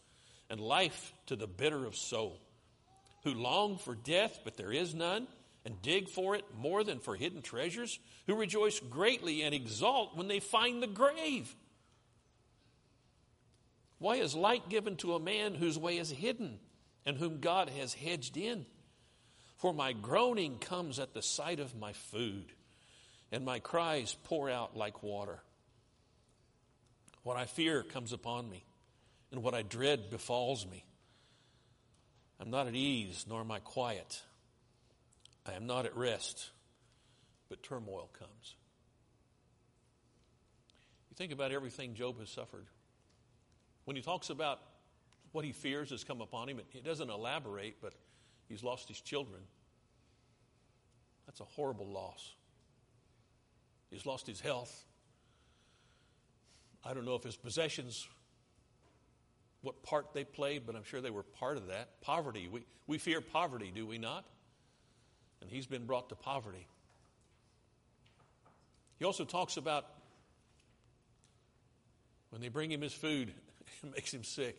and 0.48 0.60
life 0.60 1.12
to 1.26 1.36
the 1.36 1.46
bitter 1.46 1.84
of 1.84 1.96
soul, 1.96 2.40
who 3.24 3.34
long 3.34 3.78
for 3.78 3.94
death, 3.94 4.40
but 4.44 4.56
there 4.56 4.72
is 4.72 4.94
none, 4.94 5.26
and 5.64 5.82
dig 5.82 6.08
for 6.08 6.36
it 6.36 6.44
more 6.56 6.84
than 6.84 7.00
for 7.00 7.16
hidden 7.16 7.42
treasures, 7.42 7.98
who 8.26 8.36
rejoice 8.36 8.78
greatly 8.78 9.42
and 9.42 9.54
exult 9.54 10.16
when 10.16 10.28
they 10.28 10.38
find 10.38 10.82
the 10.82 10.86
grave? 10.86 11.52
Why 13.98 14.16
is 14.16 14.34
light 14.34 14.68
given 14.68 14.96
to 14.96 15.14
a 15.14 15.20
man 15.20 15.54
whose 15.54 15.78
way 15.78 15.98
is 15.98 16.10
hidden, 16.10 16.60
and 17.04 17.16
whom 17.16 17.40
God 17.40 17.70
has 17.70 17.94
hedged 17.94 18.36
in? 18.36 18.66
For 19.56 19.72
my 19.72 19.94
groaning 19.94 20.58
comes 20.58 20.98
at 20.98 21.14
the 21.14 21.22
sight 21.22 21.58
of 21.58 21.74
my 21.74 21.94
food, 21.94 22.52
and 23.32 23.44
my 23.44 23.58
cries 23.58 24.14
pour 24.24 24.50
out 24.50 24.76
like 24.76 25.02
water. 25.02 25.40
What 27.26 27.36
I 27.36 27.46
fear 27.46 27.82
comes 27.82 28.12
upon 28.12 28.48
me, 28.48 28.62
and 29.32 29.42
what 29.42 29.52
I 29.52 29.62
dread 29.62 30.10
befalls 30.10 30.64
me. 30.64 30.84
I'm 32.38 32.50
not 32.50 32.68
at 32.68 32.76
ease, 32.76 33.26
nor 33.28 33.40
am 33.40 33.50
I 33.50 33.58
quiet. 33.58 34.22
I 35.44 35.54
am 35.54 35.66
not 35.66 35.86
at 35.86 35.96
rest, 35.96 36.50
but 37.48 37.64
turmoil 37.64 38.08
comes. 38.16 38.54
You 41.10 41.16
think 41.16 41.32
about 41.32 41.50
everything 41.50 41.94
Job 41.94 42.20
has 42.20 42.30
suffered. 42.30 42.66
When 43.86 43.96
he 43.96 44.02
talks 44.02 44.30
about 44.30 44.60
what 45.32 45.44
he 45.44 45.50
fears 45.50 45.90
has 45.90 46.04
come 46.04 46.20
upon 46.20 46.48
him, 46.48 46.60
he 46.68 46.80
doesn't 46.80 47.10
elaborate, 47.10 47.82
but 47.82 47.92
he's 48.48 48.62
lost 48.62 48.86
his 48.86 49.00
children. 49.00 49.40
That's 51.26 51.40
a 51.40 51.44
horrible 51.44 51.88
loss. 51.88 52.36
He's 53.90 54.06
lost 54.06 54.28
his 54.28 54.40
health. 54.40 54.84
I 56.86 56.94
don't 56.94 57.04
know 57.04 57.16
if 57.16 57.24
his 57.24 57.36
possessions, 57.36 58.06
what 59.62 59.82
part 59.82 60.14
they 60.14 60.22
played, 60.22 60.62
but 60.66 60.76
I'm 60.76 60.84
sure 60.84 61.00
they 61.00 61.10
were 61.10 61.24
part 61.24 61.56
of 61.56 61.66
that. 61.68 62.00
Poverty. 62.00 62.48
We, 62.48 62.64
we 62.86 62.98
fear 62.98 63.20
poverty, 63.20 63.72
do 63.74 63.86
we 63.86 63.98
not? 63.98 64.24
And 65.40 65.50
he's 65.50 65.66
been 65.66 65.84
brought 65.84 66.10
to 66.10 66.14
poverty. 66.14 66.66
He 69.00 69.04
also 69.04 69.24
talks 69.24 69.56
about 69.56 69.86
when 72.30 72.40
they 72.40 72.48
bring 72.48 72.70
him 72.70 72.82
his 72.82 72.94
food, 72.94 73.32
it 73.82 73.92
makes 73.92 74.14
him 74.14 74.22
sick. 74.22 74.56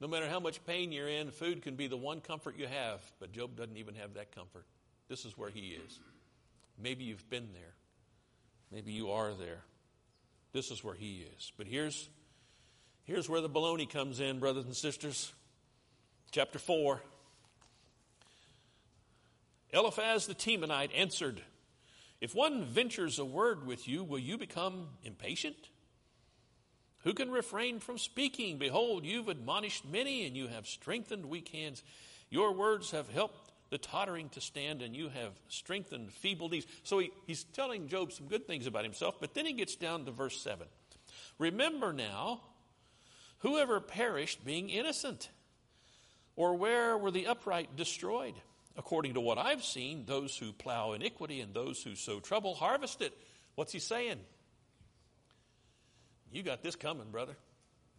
No 0.00 0.06
matter 0.06 0.28
how 0.28 0.38
much 0.38 0.64
pain 0.66 0.92
you're 0.92 1.08
in, 1.08 1.30
food 1.30 1.62
can 1.62 1.76
be 1.76 1.86
the 1.86 1.96
one 1.96 2.20
comfort 2.20 2.56
you 2.58 2.66
have, 2.66 3.00
but 3.18 3.32
Job 3.32 3.56
doesn't 3.56 3.76
even 3.78 3.94
have 3.94 4.14
that 4.14 4.32
comfort. 4.34 4.64
This 5.08 5.24
is 5.24 5.36
where 5.36 5.50
he 5.50 5.70
is. 5.70 5.98
Maybe 6.80 7.04
you've 7.04 7.28
been 7.30 7.48
there. 7.54 7.74
Maybe 8.70 8.92
you 8.92 9.10
are 9.10 9.32
there. 9.32 9.62
This 10.52 10.70
is 10.70 10.82
where 10.82 10.94
he 10.94 11.26
is. 11.36 11.52
But 11.56 11.66
here's, 11.66 12.08
here's 13.04 13.28
where 13.28 13.40
the 13.40 13.50
baloney 13.50 13.88
comes 13.88 14.20
in, 14.20 14.38
brothers 14.38 14.64
and 14.64 14.74
sisters. 14.74 15.32
Chapter 16.30 16.58
4. 16.58 17.00
Eliphaz 19.70 20.26
the 20.26 20.34
Temanite 20.34 20.90
answered, 20.96 21.42
If 22.20 22.34
one 22.34 22.64
ventures 22.64 23.18
a 23.18 23.24
word 23.24 23.66
with 23.66 23.86
you, 23.86 24.02
will 24.02 24.18
you 24.18 24.38
become 24.38 24.88
impatient? 25.02 25.56
Who 27.04 27.12
can 27.14 27.30
refrain 27.30 27.78
from 27.78 27.98
speaking? 27.98 28.58
Behold, 28.58 29.04
you've 29.04 29.28
admonished 29.28 29.84
many, 29.86 30.26
and 30.26 30.36
you 30.36 30.48
have 30.48 30.66
strengthened 30.66 31.26
weak 31.26 31.48
hands. 31.48 31.82
Your 32.30 32.52
words 32.52 32.90
have 32.90 33.08
helped 33.08 33.52
the 33.70 33.78
tottering 33.78 34.28
to 34.30 34.40
stand, 34.40 34.82
and 34.82 34.96
you 34.96 35.08
have 35.08 35.32
strengthened 35.48 36.12
feeble 36.12 36.48
knees. 36.48 36.66
So 36.82 36.98
he, 36.98 37.10
he's 37.26 37.44
telling 37.44 37.88
Job 37.88 38.12
some 38.12 38.26
good 38.26 38.46
things 38.46 38.66
about 38.66 38.84
himself, 38.84 39.16
but 39.20 39.34
then 39.34 39.46
he 39.46 39.52
gets 39.52 39.76
down 39.76 40.04
to 40.06 40.10
verse 40.10 40.40
7. 40.40 40.66
Remember 41.38 41.92
now, 41.92 42.40
whoever 43.38 43.80
perished 43.80 44.44
being 44.44 44.70
innocent, 44.70 45.28
or 46.36 46.54
where 46.54 46.96
were 46.96 47.10
the 47.10 47.26
upright 47.26 47.76
destroyed? 47.76 48.34
According 48.76 49.14
to 49.14 49.20
what 49.20 49.38
I've 49.38 49.64
seen, 49.64 50.04
those 50.06 50.36
who 50.36 50.52
plow 50.52 50.92
iniquity 50.92 51.40
and 51.40 51.52
those 51.52 51.82
who 51.82 51.96
sow 51.96 52.20
trouble 52.20 52.54
harvest 52.54 53.02
it. 53.02 53.12
What's 53.56 53.72
he 53.72 53.80
saying? 53.80 54.20
You 56.32 56.44
got 56.44 56.62
this 56.62 56.76
coming, 56.76 57.10
brother. 57.10 57.36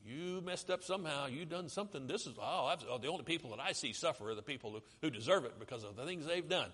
You 0.05 0.41
messed 0.41 0.69
up 0.69 0.83
somehow. 0.83 1.27
You 1.27 1.45
done 1.45 1.69
something. 1.69 2.07
This 2.07 2.25
is, 2.25 2.33
oh, 2.39 2.65
I've, 2.65 2.83
oh, 2.89 2.97
the 2.97 3.07
only 3.07 3.23
people 3.23 3.51
that 3.51 3.59
I 3.59 3.73
see 3.73 3.93
suffer 3.93 4.29
are 4.29 4.35
the 4.35 4.41
people 4.41 4.71
who, 4.71 4.81
who 5.01 5.09
deserve 5.09 5.45
it 5.45 5.59
because 5.59 5.83
of 5.83 5.95
the 5.95 6.05
things 6.05 6.25
they've 6.25 6.47
done. 6.47 6.69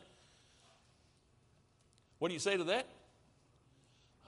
What 2.20 2.30
do 2.30 2.34
you 2.34 2.40
say 2.40 2.56
to 2.56 2.64
that? 2.66 2.88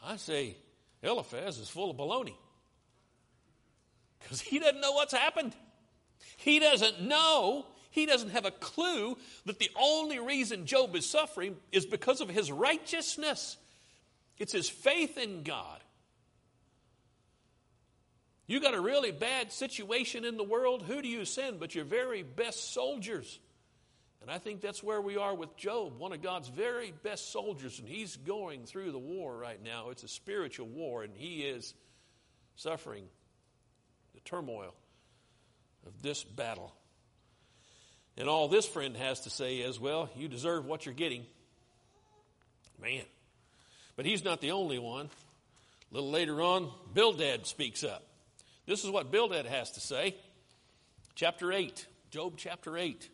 I 0.04 0.18
say, 0.18 0.58
Eliphaz 1.04 1.58
is 1.58 1.70
full 1.70 1.92
of 1.92 1.98
baloney. 1.98 2.36
Because 4.20 4.42
he 4.42 4.60
doesn't 4.60 4.82
know 4.82 4.92
what's 4.92 5.13
happened. 5.13 5.54
He 6.38 6.60
doesn't 6.60 7.01
know 7.01 7.66
he 7.98 8.06
doesn't 8.06 8.30
have 8.30 8.46
a 8.46 8.51
clue 8.51 9.18
that 9.46 9.58
the 9.58 9.72
only 9.75 10.20
reason 10.20 10.68
Job 10.68 10.96
is 10.96 11.10
suffering 11.10 11.56
is 11.72 11.88
because 11.88 12.22
of 12.22 12.30
his 12.30 12.51
righteousness. 12.51 13.58
It's 14.38 14.51
his 14.51 14.70
faith 14.70 15.18
in 15.18 15.42
God. 15.42 15.80
You 18.48 18.62
got 18.62 18.74
a 18.74 18.82
really 18.82 19.12
bad 19.12 19.51
situation 19.51 20.24
in 20.24 20.38
the 20.38 20.44
world, 20.44 20.82
who 20.82 21.01
do 21.01 21.08
you 21.08 21.25
send 21.25 21.60
but 21.60 21.75
your 21.75 21.84
very 21.84 22.24
best 22.24 22.74
soldiers? 22.74 23.39
And 24.22 24.32
I 24.32 24.39
think 24.39 24.62
that's 24.62 24.82
where 24.82 25.01
we 25.01 25.18
are 25.18 25.36
with 25.36 25.56
Job, 25.58 26.00
one 26.00 26.13
of 26.13 26.22
God's 26.22 26.48
very 26.48 26.94
best 27.04 27.32
soldiers, 27.32 27.80
and 27.80 27.88
he's 27.88 28.16
going 28.16 28.66
through 28.66 28.92
the 28.92 29.00
war 29.00 29.38
right 29.38 29.62
now. 29.62 29.89
It's 29.89 30.04
a 30.04 30.08
spiritual 30.08 30.68
war, 30.68 31.04
and 31.04 31.13
he 31.16 31.42
is 31.42 31.74
suffering 32.56 33.04
the 34.16 34.22
turmoil 34.22 34.74
of 35.86 36.01
this 36.01 36.24
battle. 36.24 36.74
And 38.18 38.27
all 38.27 38.48
this 38.48 38.66
friend 38.66 38.98
has 38.98 39.22
to 39.22 39.30
say 39.30 39.58
is, 39.58 39.80
well, 39.80 40.10
you 40.16 40.27
deserve 40.27 40.66
what 40.66 40.86
you're 40.86 40.96
getting. 40.96 41.25
Man. 42.82 43.04
But 43.96 44.06
he's 44.06 44.24
not 44.24 44.42
the 44.42 44.51
only 44.51 44.80
one. 44.80 45.10
A 45.92 45.94
little 45.94 46.12
later 46.12 46.42
on, 46.42 46.72
Bildad 46.94 47.46
speaks 47.46 47.84
up. 47.84 48.04
This 48.67 48.83
is 48.83 48.91
what 48.91 49.12
Bildad 49.12 49.45
has 49.45 49.71
to 49.71 49.79
say. 49.79 50.15
Chapter 51.15 51.51
8, 51.51 51.88
Job 52.12 52.33
chapter 52.38 52.77
8. 52.77 53.09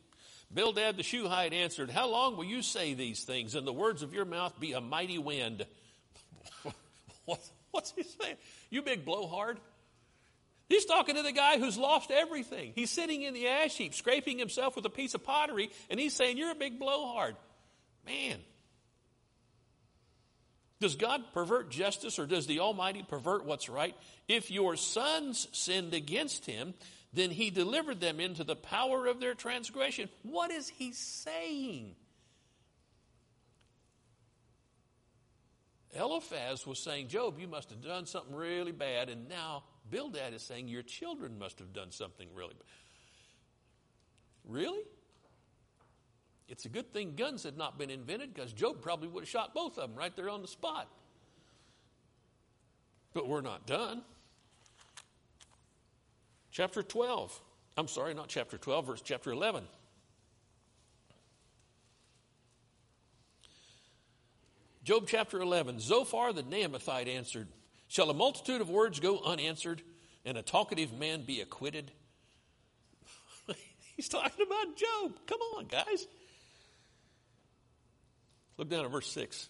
Bildad 0.54 0.98
the 0.98 1.04
Shuhite 1.04 1.54
answered, 1.54 1.90
How 1.90 2.10
long 2.10 2.36
will 2.36 2.44
you 2.44 2.62
say 2.62 2.96
these 2.96 3.24
things, 3.24 3.56
and 3.56 3.66
the 3.66 3.74
words 3.74 4.02
of 4.02 4.14
your 4.14 4.26
mouth 4.26 4.60
be 4.60 4.74
a 4.74 4.82
mighty 4.82 5.20
wind? 5.20 5.66
What's 7.72 7.94
he 7.96 8.04
saying? 8.04 8.36
You 8.72 8.82
big 8.82 9.06
blowhard? 9.06 9.60
He's 10.70 10.86
talking 10.86 11.16
to 11.16 11.22
the 11.22 11.32
guy 11.32 11.60
who's 11.60 11.78
lost 11.78 12.10
everything. 12.10 12.72
He's 12.74 12.90
sitting 12.90 13.22
in 13.22 13.36
the 13.36 13.48
ash 13.48 13.78
heap, 13.78 13.94
scraping 13.94 14.40
himself 14.40 14.76
with 14.76 14.86
a 14.86 14.90
piece 14.90 15.14
of 15.14 15.24
pottery, 15.24 15.70
and 15.90 16.00
he's 16.00 16.16
saying, 16.16 16.38
You're 16.38 16.52
a 16.52 16.56
big 16.56 16.80
blowhard. 16.80 17.36
Man. 18.06 18.40
Does 20.84 20.96
God 20.96 21.24
pervert 21.34 21.72
justice 21.72 22.20
or 22.20 22.26
does 22.26 22.46
the 22.46 22.60
Almighty 22.60 23.06
pervert 23.08 23.46
what's 23.46 23.70
right? 23.70 23.96
If 24.28 24.52
your 24.52 24.76
sons 24.76 25.48
sinned 25.54 25.94
against 25.94 26.46
him, 26.46 26.74
then 27.14 27.30
he 27.32 27.52
delivered 27.52 28.02
them 28.02 28.20
into 28.20 28.44
the 28.44 28.58
power 28.58 29.08
of 29.08 29.22
their 29.22 29.34
transgression. 29.34 30.10
What 30.24 30.52
is 30.52 30.68
he 30.68 30.92
saying? 30.92 31.96
Eliphaz 35.94 36.68
was 36.68 36.80
saying, 36.80 37.08
Job, 37.08 37.40
you 37.40 37.48
must 37.48 37.70
have 37.70 37.82
done 37.82 38.06
something 38.06 38.36
really 38.36 38.74
bad, 38.74 39.08
and 39.08 39.30
now 39.30 39.64
Bildad 39.90 40.34
is 40.34 40.42
saying 40.42 40.68
your 40.68 40.84
children 40.84 41.40
must 41.40 41.60
have 41.60 41.72
done 41.72 41.92
something 41.92 42.28
really 42.36 42.56
bad. 42.56 42.68
Really? 44.44 44.84
It's 46.48 46.66
a 46.66 46.70
good 46.70 46.94
thing 46.94 47.16
guns 47.16 47.44
had 47.44 47.58
not 47.58 47.78
been 47.78 47.90
invented 47.90 48.34
because 48.34 48.54
Job 48.54 48.82
probably 48.82 49.08
would 49.08 49.24
have 49.24 49.30
shot 49.30 49.54
both 49.54 49.78
of 49.78 49.90
them 49.90 49.98
right 49.98 50.16
there 50.16 50.30
on 50.30 50.42
the 50.42 50.48
spot. 50.48 50.88
But 53.14 53.28
we're 53.28 53.42
not 53.42 53.66
done. 53.66 54.02
Chapter 56.52 56.84
12. 56.84 57.40
I'm 57.78 57.88
sorry, 57.88 58.14
not 58.14 58.28
chapter 58.28 58.58
12, 58.58 58.88
verse 58.88 59.02
chapter 59.02 59.32
11. 59.32 59.64
Job 64.84 65.06
chapter 65.08 65.42
11. 65.42 65.80
Zophar 65.80 66.34
the 66.34 66.44
Naamathite 66.44 67.08
answered, 67.08 67.48
Shall 67.88 68.10
a 68.10 68.14
multitude 68.14 68.60
of 68.60 68.70
words 68.70 69.00
go 69.00 69.20
unanswered 69.24 69.82
and 70.26 70.38
a 70.38 70.42
talkative 70.42 70.94
man 70.94 71.24
be 71.24 71.42
acquitted? 71.42 71.92
He's 73.96 74.10
talking 74.10 74.46
about 74.46 74.76
Job. 74.76 75.14
Come 75.26 75.40
on, 75.56 75.66
guys. 75.66 76.06
Look 78.58 78.70
down 78.70 78.86
at 78.86 78.92
verse 78.92 79.12
6. 79.12 79.50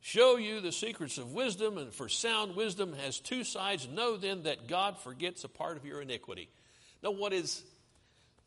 Show 0.00 0.36
you 0.36 0.60
the 0.60 0.72
secrets 0.72 1.16
of 1.18 1.32
wisdom, 1.32 1.78
and 1.78 1.92
for 1.92 2.08
sound 2.08 2.56
wisdom 2.56 2.92
has 2.92 3.20
two 3.20 3.44
sides. 3.44 3.88
Know 3.88 4.16
then 4.16 4.42
that 4.42 4.66
God 4.66 4.98
forgets 4.98 5.44
a 5.44 5.48
part 5.48 5.76
of 5.76 5.84
your 5.84 6.00
iniquity. 6.00 6.48
Now, 7.02 7.12
what 7.12 7.32
is, 7.32 7.62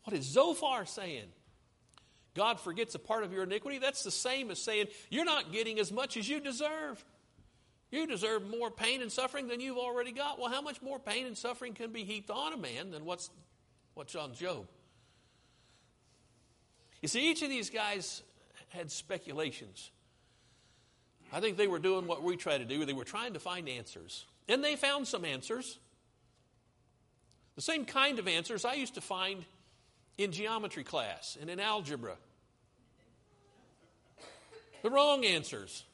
what 0.04 0.14
is 0.14 0.26
Zophar 0.26 0.84
saying? 0.84 1.28
God 2.34 2.60
forgets 2.60 2.94
a 2.94 2.98
part 2.98 3.24
of 3.24 3.32
your 3.32 3.44
iniquity? 3.44 3.78
That's 3.78 4.04
the 4.04 4.10
same 4.10 4.50
as 4.50 4.60
saying 4.60 4.88
you're 5.08 5.24
not 5.24 5.50
getting 5.50 5.78
as 5.78 5.90
much 5.90 6.18
as 6.18 6.28
you 6.28 6.40
deserve. 6.40 7.02
You 7.90 8.06
deserve 8.06 8.46
more 8.46 8.70
pain 8.70 9.00
and 9.00 9.10
suffering 9.10 9.48
than 9.48 9.60
you've 9.60 9.78
already 9.78 10.12
got. 10.12 10.38
Well, 10.38 10.50
how 10.50 10.60
much 10.60 10.82
more 10.82 10.98
pain 10.98 11.24
and 11.24 11.38
suffering 11.38 11.72
can 11.72 11.92
be 11.92 12.04
heaped 12.04 12.30
on 12.30 12.52
a 12.52 12.58
man 12.58 12.90
than 12.90 13.06
what's, 13.06 13.30
what's 13.94 14.14
on 14.14 14.34
Job? 14.34 14.66
You 17.00 17.08
see, 17.08 17.30
each 17.30 17.42
of 17.42 17.48
these 17.48 17.70
guys 17.70 18.22
had 18.76 18.90
speculations. 18.90 19.90
I 21.32 21.40
think 21.40 21.56
they 21.56 21.66
were 21.66 21.78
doing 21.78 22.06
what 22.06 22.22
we 22.22 22.36
try 22.36 22.56
to 22.56 22.64
do. 22.64 22.84
They 22.84 22.92
were 22.92 23.04
trying 23.04 23.32
to 23.32 23.40
find 23.40 23.68
answers. 23.68 24.24
And 24.48 24.62
they 24.62 24.76
found 24.76 25.08
some 25.08 25.24
answers. 25.24 25.78
The 27.56 27.62
same 27.62 27.84
kind 27.84 28.18
of 28.18 28.28
answers 28.28 28.64
I 28.64 28.74
used 28.74 28.94
to 28.94 29.00
find 29.00 29.44
in 30.18 30.32
geometry 30.32 30.84
class 30.84 31.36
and 31.40 31.50
in 31.50 31.58
algebra. 31.58 32.16
The 34.82 34.90
wrong 34.90 35.24
answers. 35.24 35.84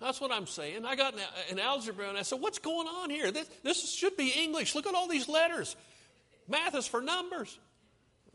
That's 0.00 0.20
what 0.20 0.32
I'm 0.32 0.46
saying. 0.46 0.84
I 0.84 0.96
got 0.96 1.14
an, 1.50 1.58
algebra 1.58 2.08
and 2.08 2.18
I 2.18 2.22
said, 2.22 2.40
What's 2.40 2.58
going 2.58 2.88
on 2.88 3.10
here? 3.10 3.30
This, 3.30 3.48
this 3.62 3.94
should 3.94 4.16
be 4.16 4.30
English. 4.30 4.74
Look 4.74 4.86
at 4.86 4.94
all 4.94 5.06
these 5.06 5.28
letters. 5.28 5.76
Math 6.48 6.74
is 6.74 6.88
for 6.88 7.00
numbers. 7.00 7.56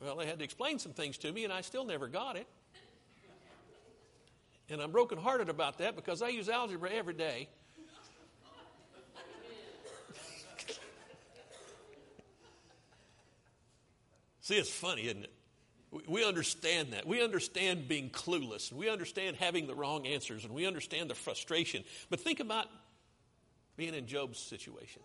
Well, 0.01 0.15
they 0.15 0.27
had 0.27 0.37
to 0.37 0.45
explain 0.45 0.79
some 0.79 0.93
things 0.93 1.17
to 1.19 1.31
me, 1.31 1.43
and 1.43 1.51
I 1.51 1.61
still 1.61 1.83
never 1.83 2.07
got 2.07 2.35
it. 2.35 2.47
And 4.69 4.81
I'm 4.81 4.91
brokenhearted 4.91 5.47
about 5.49 5.77
that 5.77 5.95
because 5.95 6.21
I 6.21 6.27
use 6.29 6.49
algebra 6.49 6.91
every 6.91 7.13
day. 7.13 7.47
See, 14.41 14.55
it's 14.55 14.69
funny, 14.69 15.03
isn't 15.03 15.23
it? 15.23 15.31
We 16.07 16.25
understand 16.25 16.91
that. 16.91 17.07
We 17.07 17.23
understand 17.23 17.87
being 17.87 18.09
clueless. 18.09 18.73
We 18.73 18.89
understand 18.89 19.37
having 19.37 19.67
the 19.67 19.75
wrong 19.75 20.05
answers. 20.05 20.43
And 20.43 20.53
we 20.53 20.65
understand 20.65 21.09
the 21.09 21.15
frustration. 21.15 21.85
But 22.09 22.19
think 22.19 22.41
about 22.41 22.67
being 23.77 23.93
in 23.93 24.05
Job's 24.05 24.37
situation. 24.37 25.01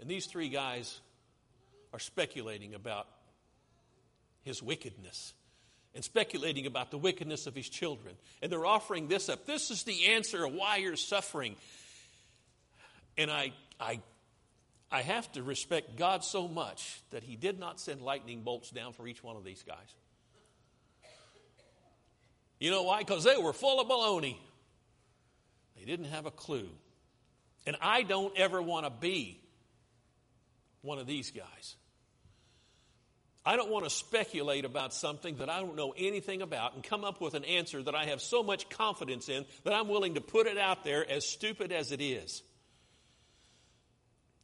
And 0.00 0.08
these 0.08 0.26
three 0.26 0.50
guys 0.50 1.00
are 1.94 1.98
speculating 1.98 2.74
about 2.74 3.08
his 4.42 4.62
wickedness 4.62 5.32
and 5.98 6.04
speculating 6.04 6.64
about 6.64 6.92
the 6.92 6.96
wickedness 6.96 7.48
of 7.48 7.56
his 7.56 7.68
children. 7.68 8.14
And 8.40 8.52
they're 8.52 8.64
offering 8.64 9.08
this 9.08 9.28
up. 9.28 9.46
This 9.46 9.72
is 9.72 9.82
the 9.82 10.10
answer 10.10 10.44
of 10.44 10.52
why 10.52 10.76
you're 10.76 10.94
suffering. 10.94 11.56
And 13.16 13.32
I, 13.32 13.50
I 13.80 13.98
I 14.92 15.02
have 15.02 15.30
to 15.32 15.42
respect 15.42 15.96
God 15.96 16.22
so 16.22 16.46
much 16.46 17.02
that 17.10 17.24
He 17.24 17.34
did 17.34 17.58
not 17.58 17.80
send 17.80 18.00
lightning 18.00 18.42
bolts 18.42 18.70
down 18.70 18.92
for 18.92 19.08
each 19.08 19.24
one 19.24 19.34
of 19.34 19.42
these 19.42 19.64
guys. 19.64 19.76
You 22.60 22.70
know 22.70 22.84
why? 22.84 23.00
Because 23.00 23.24
they 23.24 23.36
were 23.36 23.52
full 23.52 23.80
of 23.80 23.88
baloney. 23.88 24.36
They 25.76 25.84
didn't 25.84 26.06
have 26.06 26.26
a 26.26 26.30
clue. 26.30 26.68
And 27.66 27.76
I 27.82 28.04
don't 28.04 28.38
ever 28.38 28.62
want 28.62 28.86
to 28.86 28.90
be 28.90 29.40
one 30.82 31.00
of 31.00 31.08
these 31.08 31.32
guys. 31.32 31.74
I 33.48 33.56
don't 33.56 33.70
want 33.70 33.84
to 33.84 33.90
speculate 33.90 34.66
about 34.66 34.92
something 34.92 35.36
that 35.36 35.48
I 35.48 35.60
don't 35.60 35.74
know 35.74 35.94
anything 35.96 36.42
about 36.42 36.74
and 36.74 36.84
come 36.84 37.02
up 37.02 37.18
with 37.18 37.32
an 37.32 37.46
answer 37.46 37.82
that 37.82 37.94
I 37.94 38.04
have 38.04 38.20
so 38.20 38.42
much 38.42 38.68
confidence 38.68 39.30
in 39.30 39.46
that 39.64 39.72
I'm 39.72 39.88
willing 39.88 40.16
to 40.16 40.20
put 40.20 40.46
it 40.46 40.58
out 40.58 40.84
there 40.84 41.10
as 41.10 41.26
stupid 41.26 41.72
as 41.72 41.90
it 41.90 42.02
is. 42.02 42.42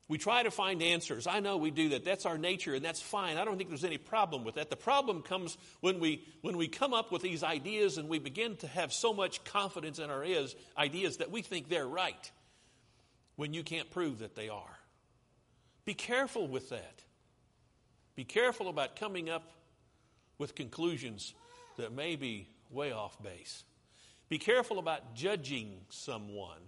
We 0.09 0.17
try 0.17 0.43
to 0.43 0.51
find 0.51 0.83
answers. 0.83 1.27
I 1.27 1.40
know 1.40 1.59
we 1.59 1.71
do 1.71 1.90
that. 1.90 2.07
That's 2.07 2.25
our 2.25 2.38
nature, 2.38 2.73
and 2.73 2.83
that's 2.83 3.03
fine. 3.03 3.37
I 3.37 3.45
don't 3.45 3.59
think 3.59 3.69
there's 3.69 3.85
any 3.85 3.99
problem 3.99 4.43
with 4.43 4.55
that. 4.55 4.71
The 4.71 4.77
problem 4.77 5.21
comes 5.21 5.59
when 5.83 6.01
we, 6.01 6.27
when 6.40 6.57
we 6.57 6.67
come 6.67 6.95
up 6.95 7.12
with 7.12 7.21
these 7.21 7.43
ideas 7.43 7.99
and 7.99 8.09
we 8.09 8.19
begin 8.19 8.57
to 8.59 8.67
have 8.69 8.90
so 8.90 9.12
much 9.12 9.45
confidence 9.45 9.99
in 9.99 10.09
our 10.09 10.25
is, 10.25 10.57
ideas 10.79 11.19
that 11.19 11.31
we 11.31 11.43
think 11.43 11.69
they're 11.69 11.87
right 11.87 12.31
when 13.37 13.53
you 13.53 13.64
can't 13.64 13.90
prove 13.90 14.21
that 14.21 14.35
they 14.35 14.49
are. 14.49 14.79
Be 15.85 15.93
careful 15.93 16.49
with 16.49 16.71
that. 16.71 17.04
Be 18.16 18.24
careful 18.24 18.68
about 18.68 18.96
coming 18.96 19.29
up 19.29 19.50
with 20.38 20.55
conclusions 20.55 21.35
that 21.77 21.92
may 21.92 22.16
be 22.16 22.48
way 22.70 22.92
off 22.92 23.20
base. 23.22 23.64
Be 24.29 24.38
careful 24.38 24.79
about 24.79 25.14
judging 25.14 25.81
someone. 25.90 26.61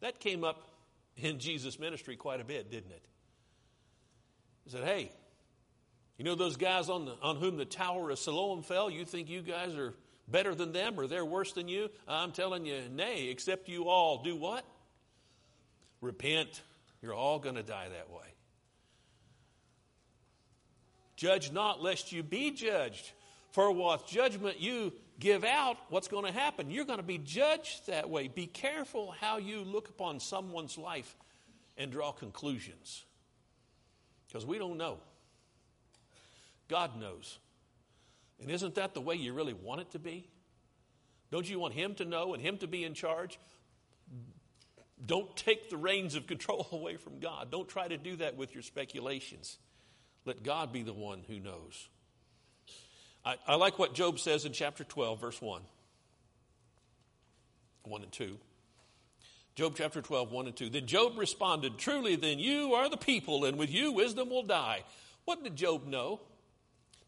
That 0.00 0.20
came 0.20 0.44
up 0.44 0.68
in 1.16 1.38
Jesus' 1.38 1.78
ministry 1.78 2.16
quite 2.16 2.40
a 2.40 2.44
bit, 2.44 2.70
didn't 2.70 2.90
it? 2.90 3.04
He 4.64 4.70
said, 4.70 4.84
Hey, 4.84 5.12
you 6.16 6.24
know 6.24 6.34
those 6.34 6.56
guys 6.56 6.88
on, 6.88 7.06
the, 7.06 7.14
on 7.22 7.36
whom 7.36 7.56
the 7.56 7.64
tower 7.64 8.10
of 8.10 8.18
Siloam 8.18 8.62
fell? 8.62 8.90
You 8.90 9.04
think 9.04 9.28
you 9.30 9.42
guys 9.42 9.74
are 9.74 9.94
better 10.28 10.54
than 10.54 10.72
them 10.72 10.98
or 10.98 11.06
they're 11.06 11.24
worse 11.24 11.52
than 11.52 11.68
you? 11.68 11.88
I'm 12.06 12.32
telling 12.32 12.66
you, 12.66 12.80
nay, 12.92 13.28
except 13.28 13.68
you 13.68 13.88
all 13.88 14.22
do 14.22 14.36
what? 14.36 14.64
Repent. 16.00 16.62
You're 17.02 17.14
all 17.14 17.38
going 17.38 17.54
to 17.54 17.62
die 17.62 17.88
that 17.88 18.10
way. 18.10 18.26
Judge 21.20 21.52
not, 21.52 21.82
lest 21.82 22.12
you 22.12 22.22
be 22.22 22.50
judged. 22.50 23.12
For 23.50 23.70
what 23.70 24.06
judgment 24.06 24.58
you 24.58 24.90
give 25.18 25.44
out, 25.44 25.76
what's 25.90 26.08
going 26.08 26.24
to 26.24 26.32
happen? 26.32 26.70
You're 26.70 26.86
going 26.86 26.98
to 26.98 27.04
be 27.04 27.18
judged 27.18 27.88
that 27.88 28.08
way. 28.08 28.28
Be 28.28 28.46
careful 28.46 29.14
how 29.20 29.36
you 29.36 29.60
look 29.60 29.90
upon 29.90 30.18
someone's 30.18 30.78
life 30.78 31.14
and 31.76 31.92
draw 31.92 32.10
conclusions. 32.12 33.04
Because 34.28 34.46
we 34.46 34.56
don't 34.56 34.78
know. 34.78 34.96
God 36.68 36.98
knows. 36.98 37.38
And 38.40 38.50
isn't 38.50 38.76
that 38.76 38.94
the 38.94 39.02
way 39.02 39.16
you 39.16 39.34
really 39.34 39.52
want 39.52 39.82
it 39.82 39.90
to 39.90 39.98
be? 39.98 40.26
Don't 41.30 41.46
you 41.46 41.58
want 41.58 41.74
Him 41.74 41.94
to 41.96 42.06
know 42.06 42.32
and 42.32 42.42
Him 42.42 42.56
to 42.58 42.66
be 42.66 42.82
in 42.82 42.94
charge? 42.94 43.38
Don't 45.04 45.36
take 45.36 45.68
the 45.68 45.76
reins 45.76 46.14
of 46.14 46.26
control 46.26 46.66
away 46.72 46.96
from 46.96 47.18
God. 47.18 47.50
Don't 47.50 47.68
try 47.68 47.88
to 47.88 47.98
do 47.98 48.16
that 48.16 48.38
with 48.38 48.54
your 48.54 48.62
speculations. 48.62 49.58
Let 50.24 50.42
God 50.42 50.72
be 50.72 50.82
the 50.82 50.92
one 50.92 51.22
who 51.26 51.40
knows. 51.40 51.88
I, 53.24 53.36
I 53.46 53.54
like 53.56 53.78
what 53.78 53.94
Job 53.94 54.18
says 54.18 54.44
in 54.44 54.52
chapter 54.52 54.84
12, 54.84 55.20
verse 55.20 55.40
1. 55.40 55.62
1 57.84 58.02
and 58.02 58.12
2. 58.12 58.38
Job 59.56 59.74
chapter 59.76 60.00
12, 60.00 60.30
1 60.30 60.46
and 60.46 60.56
2. 60.56 60.70
Then 60.70 60.86
Job 60.86 61.18
responded, 61.18 61.76
Truly, 61.78 62.16
then 62.16 62.38
you 62.38 62.74
are 62.74 62.88
the 62.88 62.96
people, 62.96 63.44
and 63.44 63.58
with 63.58 63.70
you 63.70 63.92
wisdom 63.92 64.30
will 64.30 64.42
die. 64.42 64.84
What 65.24 65.42
did 65.42 65.56
Job 65.56 65.86
know? 65.86 66.20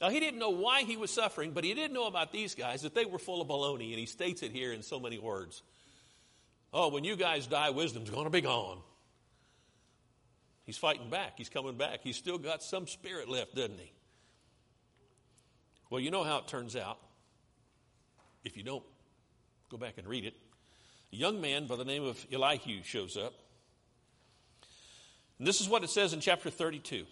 Now, 0.00 0.10
he 0.10 0.18
didn't 0.18 0.40
know 0.40 0.50
why 0.50 0.82
he 0.82 0.96
was 0.96 1.12
suffering, 1.12 1.52
but 1.52 1.62
he 1.62 1.74
did 1.74 1.92
know 1.92 2.08
about 2.08 2.32
these 2.32 2.54
guys 2.54 2.82
that 2.82 2.94
they 2.94 3.04
were 3.04 3.20
full 3.20 3.40
of 3.40 3.48
baloney, 3.48 3.90
and 3.90 3.98
he 3.98 4.06
states 4.06 4.42
it 4.42 4.50
here 4.50 4.72
in 4.72 4.82
so 4.82 4.98
many 4.98 5.18
words. 5.18 5.62
Oh, 6.74 6.88
when 6.88 7.04
you 7.04 7.14
guys 7.14 7.46
die, 7.46 7.70
wisdom's 7.70 8.10
going 8.10 8.24
to 8.24 8.30
be 8.30 8.40
gone. 8.40 8.78
He's 10.72 10.78
fighting 10.78 11.10
back. 11.10 11.34
He's 11.36 11.50
coming 11.50 11.76
back. 11.76 12.00
He's 12.02 12.16
still 12.16 12.38
got 12.38 12.62
some 12.62 12.86
spirit 12.86 13.28
left, 13.28 13.54
doesn't 13.54 13.78
he? 13.78 13.92
Well, 15.90 16.00
you 16.00 16.10
know 16.10 16.24
how 16.24 16.38
it 16.38 16.48
turns 16.48 16.76
out. 16.76 16.96
If 18.42 18.56
you 18.56 18.62
don't, 18.62 18.82
go 19.70 19.76
back 19.76 19.98
and 19.98 20.06
read 20.08 20.24
it. 20.24 20.32
A 21.12 21.16
young 21.16 21.42
man 21.42 21.66
by 21.66 21.76
the 21.76 21.84
name 21.84 22.04
of 22.04 22.26
Elihu 22.32 22.82
shows 22.84 23.18
up. 23.18 23.34
And 25.38 25.46
this 25.46 25.60
is 25.60 25.68
what 25.68 25.84
it 25.84 25.90
says 25.90 26.14
in 26.14 26.20
chapter 26.20 26.48
32. 26.48 27.04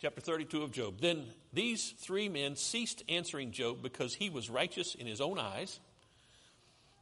Chapter 0.00 0.22
32 0.22 0.62
of 0.62 0.72
Job. 0.72 1.02
Then 1.02 1.26
these 1.52 1.92
three 1.98 2.30
men 2.30 2.56
ceased 2.56 3.02
answering 3.10 3.50
Job 3.50 3.82
because 3.82 4.14
he 4.14 4.30
was 4.30 4.48
righteous 4.48 4.94
in 4.94 5.06
his 5.06 5.20
own 5.20 5.38
eyes. 5.38 5.80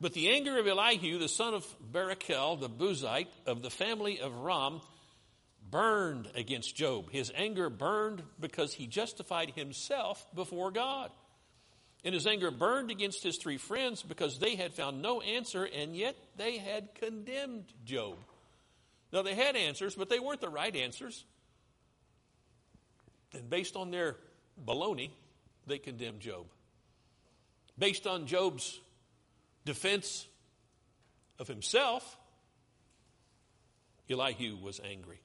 But 0.01 0.13
the 0.13 0.31
anger 0.31 0.59
of 0.59 0.67
Elihu, 0.67 1.19
the 1.19 1.29
son 1.29 1.55
of 1.55 1.67
Barachel, 1.93 2.61
the 2.61 2.69
Buzite 2.69 3.29
of 3.47 3.63
the 3.63 3.71
family 3.71 4.21
of 4.21 4.33
Ram, 4.35 4.81
burned 5.71 6.31
against 6.35 6.77
Job. 6.77 7.11
His 7.11 7.33
anger 7.35 7.69
burned 7.69 8.23
because 8.41 8.73
he 8.73 8.87
justified 8.87 9.51
himself 9.51 10.25
before 10.35 10.71
God. 10.71 11.11
And 12.05 12.15
his 12.15 12.27
anger 12.29 12.53
burned 12.53 12.91
against 12.93 13.25
his 13.25 13.39
three 13.39 13.59
friends 13.59 14.03
because 14.03 14.39
they 14.39 14.55
had 14.55 14.73
found 14.73 15.03
no 15.03 15.21
answer 15.21 15.65
and 15.65 15.97
yet 15.97 16.15
they 16.37 16.59
had 16.59 16.95
condemned 16.95 17.65
Job. 17.85 18.17
Now, 19.13 19.23
they 19.23 19.35
had 19.35 19.57
answers, 19.57 19.95
but 19.95 20.09
they 20.09 20.21
weren't 20.21 20.41
the 20.41 20.49
right 20.49 20.75
answers. 20.75 21.25
And 23.33 23.49
based 23.51 23.75
on 23.75 23.91
their 23.91 24.17
baloney, 24.65 25.11
they 25.67 25.79
condemned 25.79 26.21
Job. 26.21 26.47
Based 27.79 28.07
on 28.07 28.27
Job's 28.27 28.79
defense 29.69 30.27
of 31.39 31.47
himself, 31.47 32.17
Elihu 34.09 34.57
was 34.57 34.81
angry. 34.83 35.21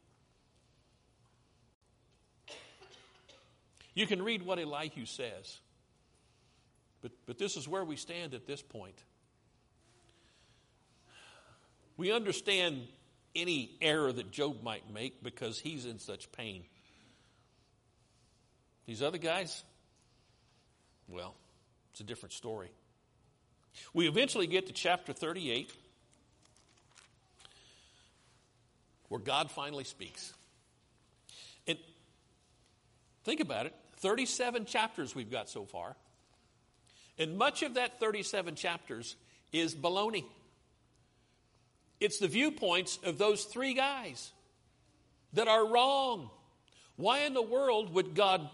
You 3.96 4.06
can 4.06 4.22
read 4.22 4.44
what 4.44 4.60
Elihu 4.60 5.06
says. 5.06 5.60
But, 7.02 7.12
but 7.26 7.38
this 7.38 7.56
is 7.56 7.70
where 7.70 7.86
we 7.86 7.96
stand 7.96 8.34
at 8.34 8.46
this 8.46 8.62
point. 8.62 9.02
We 11.96 12.12
understand 12.12 12.82
any 13.34 13.72
error 13.82 14.12
that 14.12 14.30
Job 14.30 14.62
might 14.62 14.92
make 14.92 15.24
because 15.24 15.58
he's 15.58 15.86
in 15.86 16.00
such 16.00 16.34
pain. 16.34 16.66
These 18.88 19.02
other 19.02 19.20
guys, 19.20 19.64
well, 21.08 21.34
it's 21.92 22.02
a 22.02 22.04
different 22.04 22.34
story. 22.34 22.72
We 23.94 24.08
eventually 24.08 24.48
get 24.48 24.68
to 24.68 24.74
chapter 24.74 25.14
38, 25.14 25.72
where 29.10 29.20
God 29.20 29.52
finally 29.52 29.84
speaks. 29.84 30.34
And 31.68 31.78
think 33.24 33.40
about 33.40 33.66
it 33.66 33.76
37 33.98 34.66
chapters 34.66 35.16
we've 35.16 35.32
got 35.32 35.50
so 35.50 35.66
far. 35.66 35.96
And 37.18 37.38
much 37.38 37.64
of 37.64 37.76
that 37.76 38.00
37 38.00 38.56
chapters 38.56 39.16
is 39.52 39.76
baloney. 39.76 40.26
It's 42.00 42.18
the 42.18 42.28
viewpoints 42.28 43.00
of 43.04 43.18
those 43.18 43.46
three 43.46 43.74
guys 43.74 44.32
that 45.34 45.48
are 45.48 45.66
wrong. 45.66 46.30
Why 46.96 47.20
in 47.20 47.34
the 47.34 47.42
world 47.42 47.94
would 47.94 48.16
God 48.16 48.50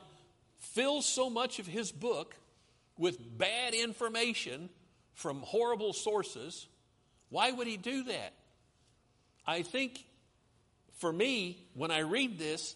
fill 0.60 1.01
so 1.01 1.29
much 1.29 1.60
of 1.60 1.65
his 1.65 1.91
book 1.91 2.36
with 2.97 3.17
bad 3.38 3.73
information 3.73 4.69
from 5.19 5.41
horrible 5.41 5.91
sources? 5.91 6.65
Why 7.27 7.51
would 7.51 7.67
he 7.67 7.75
do 7.75 8.03
that? 8.05 8.34
I 9.45 9.63
think 9.63 10.05
for 10.99 11.12
me, 11.12 11.62
when 11.73 11.91
I 11.91 11.99
read 11.99 12.39
this, 12.39 12.75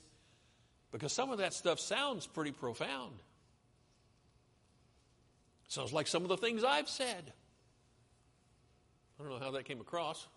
because 0.92 1.14
some 1.14 1.32
of 1.32 1.38
that 1.38 1.54
stuff 1.54 1.80
sounds 1.80 2.28
pretty 2.28 2.52
profound. 2.52 3.14
Sounds 5.70 5.94
like 5.94 6.06
some 6.06 6.24
of 6.24 6.30
the 6.30 6.38
things 6.38 6.66
I've 6.66 6.90
said. 6.90 7.32
I 9.18 9.24
don't 9.24 9.32
know 9.32 9.44
how 9.44 9.52
that 9.52 9.64
came 9.64 9.80
across. 9.80 10.28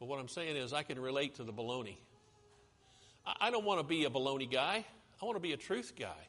But 0.00 0.06
what 0.06 0.18
I'm 0.18 0.28
saying 0.28 0.56
is, 0.56 0.72
I 0.72 0.82
can 0.82 0.98
relate 0.98 1.36
to 1.36 1.44
the 1.44 1.52
baloney. 1.52 1.96
I 3.40 3.50
don't 3.50 3.64
want 3.64 3.78
to 3.78 3.86
be 3.86 4.04
a 4.04 4.10
baloney 4.10 4.50
guy, 4.50 4.84
I 5.22 5.24
want 5.24 5.36
to 5.36 5.40
be 5.40 5.52
a 5.52 5.56
truth 5.56 5.92
guy. 5.96 6.26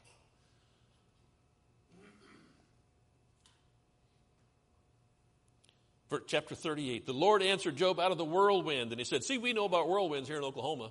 Chapter 6.20 6.54
38. 6.54 7.06
The 7.06 7.12
Lord 7.12 7.42
answered 7.42 7.76
Job 7.76 8.00
out 8.00 8.12
of 8.12 8.18
the 8.18 8.24
whirlwind, 8.24 8.92
and 8.92 8.98
he 8.98 9.04
said, 9.04 9.24
See, 9.24 9.38
we 9.38 9.52
know 9.52 9.64
about 9.64 9.88
whirlwinds 9.88 10.28
here 10.28 10.38
in 10.38 10.44
Oklahoma. 10.44 10.90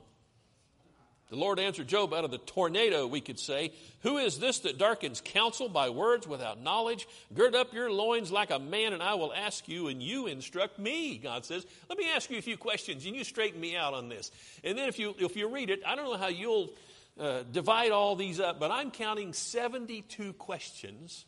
The 1.31 1.37
Lord 1.37 1.59
answered 1.59 1.87
Job 1.87 2.13
out 2.13 2.25
of 2.25 2.31
the 2.31 2.39
tornado, 2.39 3.07
we 3.07 3.21
could 3.21 3.39
say. 3.39 3.71
Who 4.01 4.17
is 4.17 4.37
this 4.37 4.59
that 4.59 4.77
darkens 4.77 5.21
counsel 5.23 5.69
by 5.69 5.89
words 5.89 6.27
without 6.27 6.61
knowledge? 6.61 7.07
Gird 7.33 7.55
up 7.55 7.73
your 7.73 7.89
loins 7.89 8.33
like 8.33 8.51
a 8.51 8.59
man, 8.59 8.91
and 8.91 9.01
I 9.01 9.13
will 9.13 9.33
ask 9.33 9.69
you, 9.69 9.87
and 9.87 10.03
you 10.03 10.27
instruct 10.27 10.77
me, 10.77 11.17
God 11.17 11.45
says. 11.45 11.65
Let 11.87 11.97
me 11.97 12.07
ask 12.13 12.29
you 12.29 12.37
a 12.37 12.41
few 12.41 12.57
questions, 12.57 13.05
and 13.05 13.15
you 13.15 13.23
straighten 13.23 13.61
me 13.61 13.77
out 13.77 13.93
on 13.93 14.09
this. 14.09 14.29
And 14.61 14.77
then 14.77 14.89
if 14.89 14.99
you, 14.99 15.15
if 15.19 15.37
you 15.37 15.47
read 15.47 15.69
it, 15.69 15.81
I 15.87 15.95
don't 15.95 16.11
know 16.11 16.17
how 16.17 16.27
you'll 16.27 16.73
uh, 17.17 17.43
divide 17.49 17.91
all 17.91 18.17
these 18.17 18.41
up, 18.41 18.59
but 18.59 18.69
I'm 18.69 18.91
counting 18.91 19.31
72 19.31 20.33
questions. 20.33 21.25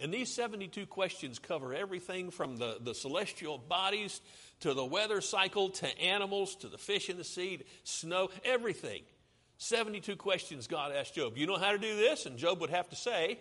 And 0.00 0.12
these 0.12 0.32
72 0.34 0.86
questions 0.86 1.38
cover 1.38 1.72
everything 1.72 2.30
from 2.30 2.56
the, 2.56 2.78
the 2.80 2.94
celestial 2.94 3.58
bodies 3.58 4.20
to 4.60 4.74
the 4.74 4.84
weather 4.84 5.20
cycle, 5.20 5.70
to 5.70 6.00
animals, 6.00 6.56
to 6.56 6.68
the 6.68 6.78
fish 6.78 7.08
in 7.08 7.16
the 7.16 7.24
sea, 7.24 7.62
snow, 7.84 8.30
everything. 8.44 9.02
72 9.58 10.16
questions 10.16 10.66
God 10.66 10.92
asked 10.92 11.14
Job. 11.14 11.38
You 11.38 11.46
know 11.46 11.56
how 11.56 11.72
to 11.72 11.78
do 11.78 11.96
this? 11.96 12.26
And 12.26 12.38
Job 12.38 12.60
would 12.60 12.70
have 12.70 12.88
to 12.88 12.96
say, 12.96 13.38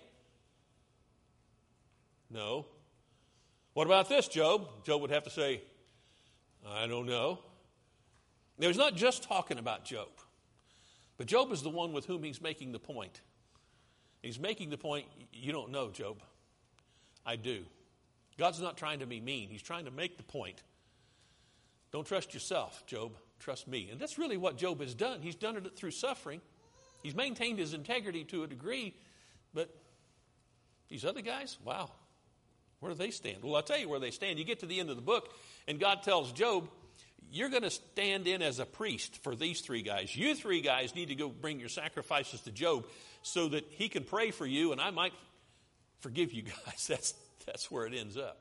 No. 2.30 2.66
What 3.74 3.88
about 3.88 4.08
this, 4.08 4.28
Job? 4.28 4.86
Job 4.86 5.02
would 5.02 5.10
have 5.10 5.24
to 5.24 5.32
say, 5.32 5.62
I 6.68 6.86
don't 6.86 7.08
know. 7.08 7.39
Now, 8.60 8.68
he's 8.68 8.78
not 8.78 8.96
just 8.96 9.24
talking 9.24 9.58
about 9.58 9.84
Job, 9.84 10.10
but 11.18 11.26
Job 11.26 11.52
is 11.52 11.63
the 11.63 11.70
one 11.70 11.92
with 11.92 12.06
whom 12.06 12.22
he's 12.24 12.39
making 12.39 12.72
the 12.72 12.80
point. 12.80 13.22
He's 14.22 14.39
making 14.39 14.70
the 14.70 14.78
point, 14.78 15.08
you 15.34 15.52
don't 15.52 15.72
know, 15.72 15.89
Job. 15.89 16.22
I 17.26 17.36
do. 17.36 17.64
God's 18.38 18.60
not 18.60 18.78
trying 18.78 19.00
to 19.00 19.06
be 19.06 19.20
mean, 19.20 19.50
he's 19.50 19.62
trying 19.62 19.86
to 19.86 19.92
make 19.92 20.18
the 20.18 20.24
point. 20.24 20.62
Don't 21.92 22.08
trust 22.08 22.34
yourself, 22.34 22.86
Job. 22.88 23.12
Trust 23.40 23.68
me. 23.68 23.90
And 23.92 24.00
that's 24.00 24.18
really 24.18 24.38
what 24.38 24.58
Job 24.58 24.82
has 24.82 24.96
done. 24.96 25.22
He's 25.22 25.36
done 25.36 25.58
it 25.58 25.76
through 25.76 25.92
suffering. 25.92 26.42
He's 27.04 27.14
maintained 27.14 27.60
his 27.60 27.74
integrity 27.74 28.24
to 28.26 28.44
a 28.44 28.48
degree, 28.48 28.96
but 29.54 29.70
these 30.90 31.06
other 31.06 31.22
guys, 31.22 31.58
wow, 31.64 31.92
where 32.80 32.92
do 32.92 32.98
they 32.98 33.12
stand? 33.12 33.44
Well, 33.44 33.56
I'll 33.56 33.62
tell 33.62 33.78
you 33.78 33.90
where 33.90 34.00
they 34.00 34.12
stand. 34.12 34.40
You 34.40 34.46
get 34.46 34.60
to 34.62 34.66
the 34.66 34.80
end 34.80 34.90
of 34.90 34.96
the 34.96 35.02
book, 35.02 35.30
and 35.68 35.80
God 35.80 36.04
tells 36.04 36.32
Job, 36.32 36.70
You're 37.30 37.50
going 37.50 37.64
to 37.64 37.70
stand 37.70 38.28
in 38.28 38.42
as 38.42 38.60
a 38.60 38.66
priest 38.66 39.22
for 39.24 39.36
these 39.36 39.62
three 39.62 39.82
guys. 39.82 40.16
You 40.16 40.34
three 40.36 40.62
guys 40.62 40.96
need 40.96 41.10
to 41.10 41.16
go 41.16 41.30
bring 41.30 41.60
your 41.60 41.70
sacrifices 41.70 42.42
to 42.42 42.52
Job 42.52 42.86
so 43.22 43.50
that 43.50 43.66
he 43.70 43.90
can 43.90 44.04
pray 44.04 44.32
for 44.32 44.46
you, 44.46 44.72
and 44.72 44.80
I 44.80 44.92
might 44.92 45.14
forgive 46.04 46.34
you 46.34 46.44
guys. 46.44 46.86
That's, 46.88 47.16
that's 47.46 47.72
where 47.72 47.86
it 47.86 47.94
ends 47.94 48.18
up. 48.18 48.38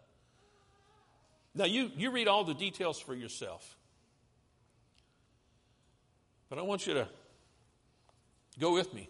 Now, 1.55 1.64
you, 1.64 1.90
you 1.96 2.11
read 2.11 2.29
all 2.29 2.44
the 2.44 2.55
details 2.55 3.01
for 3.01 3.14
yourself. 3.14 3.77
But 6.48 6.59
I 6.59 6.62
want 6.62 6.87
you 6.87 6.94
to 6.94 7.09
go 8.59 8.75
with 8.75 8.92
me 8.92 9.09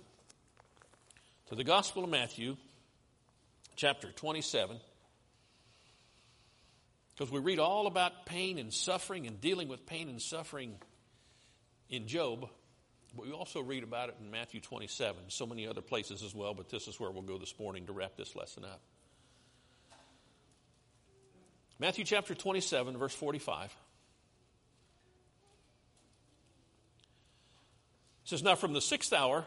to 1.48 1.54
the 1.54 1.64
Gospel 1.64 2.04
of 2.04 2.10
Matthew, 2.10 2.56
chapter 3.76 4.10
27. 4.12 4.78
Because 7.14 7.32
we 7.32 7.40
read 7.40 7.58
all 7.58 7.86
about 7.86 8.26
pain 8.26 8.58
and 8.58 8.72
suffering 8.72 9.26
and 9.26 9.40
dealing 9.40 9.68
with 9.68 9.86
pain 9.86 10.08
and 10.08 10.20
suffering 10.20 10.74
in 11.88 12.06
Job, 12.06 12.48
but 13.16 13.26
we 13.26 13.32
also 13.32 13.60
read 13.60 13.82
about 13.82 14.08
it 14.08 14.16
in 14.20 14.30
Matthew 14.30 14.60
27, 14.60 15.16
so 15.28 15.46
many 15.46 15.66
other 15.66 15.82
places 15.82 16.22
as 16.22 16.34
well, 16.34 16.54
but 16.54 16.70
this 16.70 16.88
is 16.88 16.98
where 16.98 17.10
we'll 17.10 17.22
go 17.22 17.38
this 17.38 17.54
morning 17.58 17.86
to 17.86 17.92
wrap 17.92 18.16
this 18.16 18.34
lesson 18.34 18.64
up. 18.64 18.80
Matthew 21.78 22.04
chapter 22.04 22.34
27, 22.34 22.96
verse 22.96 23.14
45. 23.14 23.64
It 23.64 23.72
says, 28.24 28.42
Now 28.42 28.54
from 28.54 28.72
the 28.72 28.80
sixth 28.80 29.12
hour, 29.12 29.44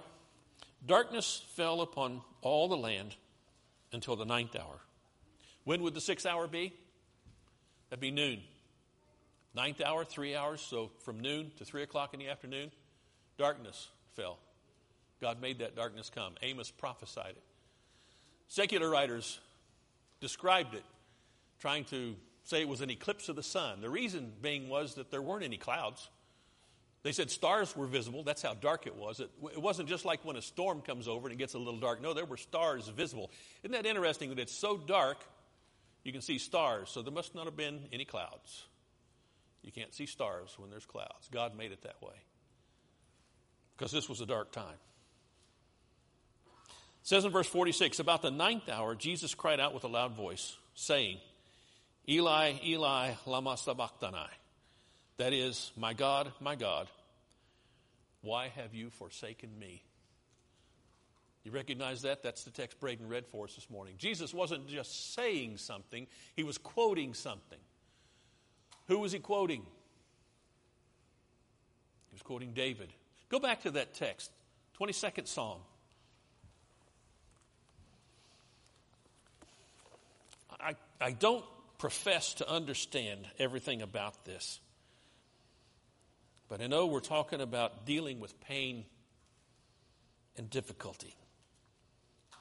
darkness 0.85 1.43
fell 1.55 1.81
upon 1.81 2.21
all 2.41 2.67
the 2.67 2.77
land 2.77 3.15
until 3.93 4.15
the 4.15 4.25
ninth 4.25 4.55
hour. 4.55 4.79
When 5.63 5.81
would 5.81 5.93
the 5.93 6.01
sixth 6.01 6.25
hour 6.25 6.47
be? 6.47 6.73
That'd 7.89 8.01
be 8.01 8.11
noon. 8.11 8.41
Ninth 9.55 9.81
hour, 9.81 10.03
three 10.03 10.35
hours, 10.35 10.61
so 10.61 10.91
from 11.03 11.21
noon 11.21 11.51
to 11.57 11.65
three 11.65 11.83
o'clock 11.83 12.13
in 12.13 12.19
the 12.19 12.27
afternoon, 12.27 12.71
darkness 13.37 13.89
fell. 14.15 14.37
God 15.21 15.41
made 15.41 15.59
that 15.59 15.75
darkness 15.75 16.11
come. 16.13 16.33
Amos 16.41 16.71
prophesied 16.71 17.31
it. 17.31 17.43
Secular 18.47 18.89
writers 18.89 19.39
described 20.21 20.75
it, 20.75 20.83
trying 21.59 21.85
to 21.85 22.15
say 22.43 22.61
it 22.61 22.67
was 22.67 22.81
an 22.81 22.89
eclipse 22.89 23.29
of 23.29 23.35
the 23.35 23.43
sun. 23.43 23.81
The 23.81 23.89
reason 23.89 24.31
being 24.41 24.69
was 24.69 24.95
that 24.95 25.11
there 25.11 25.21
weren't 25.21 25.43
any 25.43 25.57
clouds. 25.57 26.09
They 27.03 27.11
said 27.11 27.29
stars 27.29 27.75
were 27.75 27.87
visible. 27.87 28.23
That's 28.23 28.41
how 28.41 28.53
dark 28.53 28.87
it 28.87 28.95
was. 28.95 29.19
It, 29.19 29.29
it, 29.53 29.61
wasn't 29.61 29.89
just 29.89 30.05
like 30.05 30.25
when 30.25 30.35
a 30.35 30.41
storm 30.41 30.81
comes 30.81 31.07
over 31.07 31.27
and 31.27 31.33
it 31.33 31.37
gets 31.37 31.53
a 31.53 31.59
little 31.59 31.79
dark. 31.79 32.01
No, 32.01 32.13
there 32.13 32.25
were 32.25 32.37
stars 32.37 32.87
visible. 32.87 33.31
Isn't 33.63 33.73
that 33.73 33.85
interesting 33.85 34.29
that 34.29 34.39
it's 34.39 34.55
so 34.55 34.77
dark 34.77 35.17
you 36.03 36.11
can 36.11 36.21
see 36.21 36.39
stars? 36.39 36.89
So 36.89 37.01
there 37.01 37.13
must 37.13 37.35
not 37.35 37.45
have 37.45 37.55
been 37.55 37.81
any 37.91 38.05
clouds. 38.05 38.65
You 39.61 39.71
can't 39.71 39.93
see 39.93 40.05
stars 40.05 40.55
when 40.57 40.69
there's 40.69 40.85
clouds. 40.85 41.29
God 41.31 41.55
made 41.55 41.71
it 41.71 41.83
that 41.83 42.01
way 42.01 42.15
because 43.77 43.91
this 43.91 44.07
was 44.09 44.21
a 44.21 44.25
dark 44.25 44.51
time. 44.51 44.77
It 46.67 47.07
says 47.07 47.25
in 47.25 47.31
verse 47.31 47.47
46 47.47 47.99
About 47.99 48.21
the 48.21 48.31
ninth 48.31 48.69
hour, 48.69 48.95
Jesus 48.95 49.35
cried 49.35 49.59
out 49.59 49.73
with 49.73 49.83
a 49.83 49.87
loud 49.87 50.13
voice, 50.13 50.57
saying, 50.73 51.17
Eli, 52.07 52.53
Eli, 52.65 53.13
lama 53.25 53.57
sabachthani. 53.57 54.29
That 55.17 55.33
is, 55.33 55.71
my 55.77 55.93
God, 55.93 56.31
my 56.39 56.55
God, 56.55 56.87
why 58.21 58.49
have 58.49 58.73
you 58.73 58.89
forsaken 58.89 59.49
me? 59.57 59.81
You 61.43 61.51
recognize 61.51 62.01
that? 62.01 62.23
That's 62.23 62.43
the 62.43 62.49
text 62.49 62.79
Braden 62.79 63.07
read 63.07 63.27
for 63.27 63.45
us 63.45 63.53
this 63.53 63.69
morning. 63.69 63.93
Jesus 63.97 64.33
wasn't 64.33 64.67
just 64.67 65.13
saying 65.13 65.57
something, 65.57 66.07
he 66.35 66.43
was 66.43 66.57
quoting 66.57 67.13
something. 67.13 67.59
Who 68.87 68.99
was 68.99 69.11
he 69.11 69.19
quoting? 69.19 69.61
He 72.09 72.13
was 72.13 72.23
quoting 72.23 72.53
David. 72.53 72.89
Go 73.29 73.39
back 73.39 73.63
to 73.63 73.71
that 73.71 73.93
text, 73.93 74.31
22nd 74.79 75.27
Psalm. 75.27 75.59
I, 80.59 80.75
I 81.01 81.11
don't 81.11 81.43
profess 81.77 82.35
to 82.35 82.49
understand 82.49 83.27
everything 83.37 83.81
about 83.81 84.25
this. 84.25 84.59
But 86.47 86.61
I 86.61 86.67
know 86.67 86.85
we're 86.85 86.99
talking 86.99 87.41
about 87.41 87.85
dealing 87.85 88.19
with 88.19 88.39
pain 88.41 88.85
and 90.37 90.49
difficulty. 90.49 91.15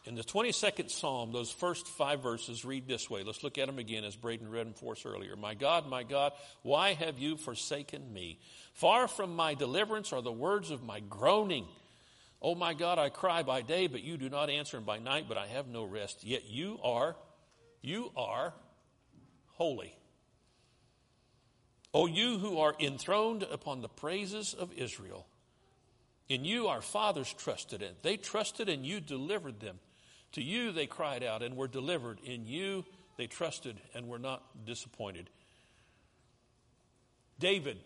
In 0.07 0.15
the 0.15 0.23
22nd 0.23 0.91
Psalm, 0.91 1.33
those 1.33 1.51
first 1.51 1.87
five 1.89 2.23
verses 2.23 2.63
read 2.63 2.87
this 2.87 3.09
way. 3.09 3.23
Let's 3.23 3.43
look 3.43 3.57
at 3.57 3.67
them 3.67 3.79
again 3.79 4.05
as 4.05 4.15
Braden 4.15 4.51
read 4.51 4.67
them 4.67 4.75
for 4.75 4.93
us 4.93 5.07
earlier. 5.07 5.35
My 5.35 5.55
God, 5.55 5.89
my 5.89 6.03
God, 6.03 6.33
why 6.63 6.93
have 6.93 7.19
you 7.19 7.39
forsaken 7.39 8.13
me? 8.13 8.39
Far 8.75 9.09
from 9.09 9.35
my 9.35 9.55
deliverance 9.55 10.13
are 10.13 10.21
the 10.21 10.31
words 10.31 10.71
of 10.71 10.83
my 10.83 11.01
groaning. 11.01 11.67
Oh 12.43 12.55
my 12.55 12.75
God, 12.75 12.99
I 12.99 13.09
cry 13.09 13.43
by 13.43 13.63
day, 13.63 13.87
but 13.87 14.03
you 14.03 14.19
do 14.19 14.29
not 14.29 14.51
answer, 14.51 14.77
and 14.77 14.85
by 14.85 14.99
night, 14.99 15.25
but 15.27 15.39
I 15.39 15.47
have 15.47 15.69
no 15.69 15.85
rest. 15.85 16.23
Yet 16.23 16.45
you 16.51 16.79
are, 16.83 17.17
you 17.81 18.13
are 18.15 18.53
holy. 19.55 19.97
O 21.95 22.07
you 22.07 22.37
who 22.37 22.59
are 22.59 22.75
enthroned 22.79 23.45
upon 23.45 23.81
the 23.81 23.89
praises 23.89 24.53
of 24.53 24.71
Israel, 24.77 25.27
in 26.29 26.45
you 26.45 26.67
our 26.67 26.83
fathers 26.83 27.33
trusted, 27.33 27.81
and 27.81 27.97
they 28.03 28.19
trusted, 28.19 28.69
and 28.69 28.85
you 28.85 29.01
delivered 29.01 29.61
them. 29.61 29.79
To 30.35 30.43
you 30.43 30.73
they 30.73 30.87
cried 30.87 31.23
out 31.23 31.43
and 31.43 31.57
were 31.57 31.69
delivered. 31.69 32.21
In 32.25 32.47
you 32.47 32.85
they 33.17 33.27
trusted 33.27 33.81
and 33.95 34.09
were 34.09 34.19
not 34.19 34.43
disappointed. 34.67 35.31
David 37.39 37.79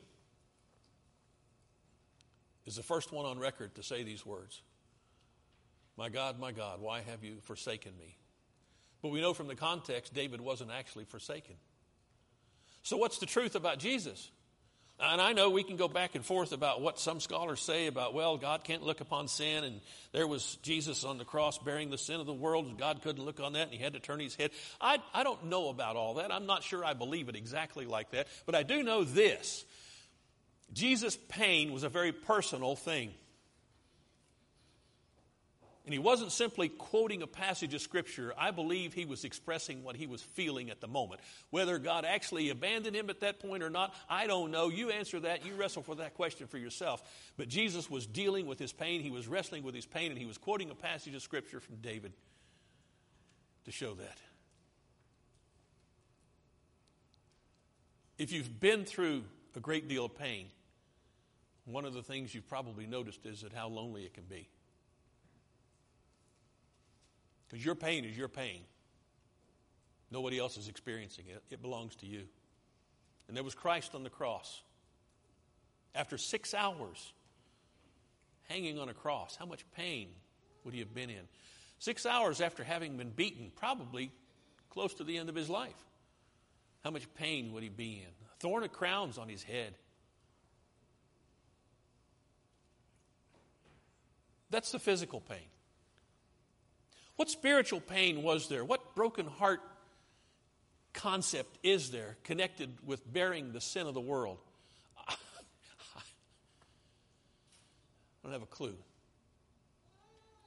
is 2.66 2.76
the 2.76 2.82
first 2.82 3.12
one 3.12 3.26
on 3.26 3.38
record 3.38 3.74
to 3.76 3.82
say 3.82 4.02
these 4.02 4.24
words 4.24 4.62
My 5.96 6.08
God, 6.08 6.38
my 6.38 6.52
God, 6.52 6.80
why 6.80 7.00
have 7.00 7.22
you 7.22 7.36
forsaken 7.42 7.92
me? 7.98 8.16
But 9.02 9.10
we 9.10 9.20
know 9.20 9.32
from 9.32 9.46
the 9.46 9.54
context, 9.54 10.12
David 10.12 10.40
wasn't 10.40 10.70
actually 10.70 11.04
forsaken. 11.04 11.54
So, 12.82 12.96
what's 12.96 13.18
the 13.18 13.26
truth 13.26 13.54
about 13.54 13.78
Jesus? 13.78 14.30
And 15.00 15.20
I 15.20 15.32
know 15.32 15.50
we 15.50 15.62
can 15.62 15.76
go 15.76 15.86
back 15.86 16.16
and 16.16 16.24
forth 16.24 16.50
about 16.50 16.80
what 16.80 16.98
some 16.98 17.20
scholars 17.20 17.60
say 17.60 17.86
about, 17.86 18.14
well, 18.14 18.36
God 18.36 18.64
can't 18.64 18.82
look 18.82 19.00
upon 19.00 19.28
sin, 19.28 19.62
and 19.62 19.80
there 20.12 20.26
was 20.26 20.56
Jesus 20.62 21.04
on 21.04 21.18
the 21.18 21.24
cross 21.24 21.56
bearing 21.58 21.90
the 21.90 21.98
sin 21.98 22.18
of 22.18 22.26
the 22.26 22.34
world, 22.34 22.66
and 22.66 22.76
God 22.76 23.02
couldn't 23.02 23.24
look 23.24 23.38
on 23.38 23.52
that, 23.52 23.68
and 23.68 23.72
he 23.72 23.78
had 23.78 23.92
to 23.92 24.00
turn 24.00 24.18
his 24.18 24.34
head. 24.34 24.50
I, 24.80 24.98
I 25.14 25.22
don't 25.22 25.44
know 25.44 25.68
about 25.68 25.94
all 25.94 26.14
that. 26.14 26.32
I'm 26.32 26.46
not 26.46 26.64
sure 26.64 26.84
I 26.84 26.94
believe 26.94 27.28
it 27.28 27.36
exactly 27.36 27.86
like 27.86 28.10
that. 28.10 28.26
But 28.44 28.56
I 28.56 28.64
do 28.64 28.82
know 28.82 29.04
this 29.04 29.64
Jesus' 30.72 31.16
pain 31.28 31.72
was 31.72 31.84
a 31.84 31.88
very 31.88 32.12
personal 32.12 32.74
thing. 32.74 33.12
And 35.88 35.92
he 35.94 35.98
wasn't 35.98 36.32
simply 36.32 36.68
quoting 36.68 37.22
a 37.22 37.26
passage 37.26 37.72
of 37.72 37.80
Scripture. 37.80 38.34
I 38.36 38.50
believe 38.50 38.92
he 38.92 39.06
was 39.06 39.24
expressing 39.24 39.82
what 39.82 39.96
he 39.96 40.06
was 40.06 40.20
feeling 40.20 40.68
at 40.68 40.82
the 40.82 40.86
moment. 40.86 41.22
Whether 41.48 41.78
God 41.78 42.04
actually 42.04 42.50
abandoned 42.50 42.94
him 42.94 43.08
at 43.08 43.20
that 43.20 43.40
point 43.40 43.62
or 43.62 43.70
not, 43.70 43.94
I 44.06 44.26
don't 44.26 44.50
know. 44.50 44.68
You 44.68 44.90
answer 44.90 45.18
that. 45.20 45.46
You 45.46 45.54
wrestle 45.54 45.82
for 45.82 45.94
that 45.94 46.12
question 46.12 46.46
for 46.46 46.58
yourself. 46.58 47.02
But 47.38 47.48
Jesus 47.48 47.88
was 47.88 48.06
dealing 48.06 48.44
with 48.44 48.58
his 48.58 48.70
pain. 48.70 49.00
He 49.00 49.10
was 49.10 49.26
wrestling 49.26 49.62
with 49.62 49.74
his 49.74 49.86
pain, 49.86 50.10
and 50.10 50.20
he 50.20 50.26
was 50.26 50.36
quoting 50.36 50.68
a 50.68 50.74
passage 50.74 51.14
of 51.14 51.22
Scripture 51.22 51.58
from 51.58 51.76
David 51.76 52.12
to 53.64 53.70
show 53.72 53.94
that. 53.94 54.18
If 58.18 58.30
you've 58.30 58.60
been 58.60 58.84
through 58.84 59.24
a 59.56 59.60
great 59.60 59.88
deal 59.88 60.04
of 60.04 60.18
pain, 60.18 60.48
one 61.64 61.86
of 61.86 61.94
the 61.94 62.02
things 62.02 62.34
you've 62.34 62.46
probably 62.46 62.86
noticed 62.86 63.24
is 63.24 63.40
that 63.40 63.54
how 63.54 63.68
lonely 63.68 64.02
it 64.02 64.12
can 64.12 64.24
be. 64.24 64.50
Because 67.48 67.64
your 67.64 67.74
pain 67.74 68.04
is 68.04 68.16
your 68.16 68.28
pain. 68.28 68.60
Nobody 70.10 70.38
else 70.38 70.56
is 70.56 70.68
experiencing 70.68 71.26
it, 71.28 71.42
it 71.50 71.62
belongs 71.62 71.96
to 71.96 72.06
you. 72.06 72.22
And 73.26 73.36
there 73.36 73.44
was 73.44 73.54
Christ 73.54 73.94
on 73.94 74.02
the 74.02 74.10
cross. 74.10 74.62
After 75.94 76.16
six 76.16 76.54
hours, 76.54 77.12
hanging 78.48 78.78
on 78.78 78.88
a 78.88 78.94
cross, 78.94 79.36
how 79.36 79.46
much 79.46 79.64
pain 79.76 80.08
would 80.64 80.72
he 80.72 80.80
have 80.80 80.94
been 80.94 81.10
in? 81.10 81.28
Six 81.78 82.06
hours 82.06 82.40
after 82.40 82.64
having 82.64 82.96
been 82.96 83.10
beaten, 83.10 83.52
probably 83.54 84.10
close 84.70 84.94
to 84.94 85.04
the 85.04 85.18
end 85.18 85.28
of 85.28 85.34
his 85.34 85.48
life. 85.48 85.84
How 86.84 86.90
much 86.90 87.12
pain 87.14 87.52
would 87.52 87.62
he 87.62 87.68
be 87.68 88.02
in? 88.02 88.26
A 88.26 88.36
thorn 88.40 88.64
of 88.64 88.72
crowns 88.72 89.18
on 89.18 89.28
his 89.28 89.42
head. 89.42 89.74
That's 94.50 94.72
the 94.72 94.78
physical 94.78 95.20
pain. 95.20 95.46
What 97.18 97.28
spiritual 97.28 97.80
pain 97.80 98.22
was 98.22 98.48
there? 98.48 98.64
What 98.64 98.94
broken 98.94 99.26
heart 99.26 99.58
concept 100.92 101.58
is 101.64 101.90
there 101.90 102.16
connected 102.22 102.70
with 102.86 103.12
bearing 103.12 103.52
the 103.52 103.60
sin 103.60 103.88
of 103.88 103.94
the 103.94 104.00
world? 104.00 104.38
I 104.96 105.16
don't 108.22 108.32
have 108.32 108.42
a 108.42 108.46
clue. 108.46 108.76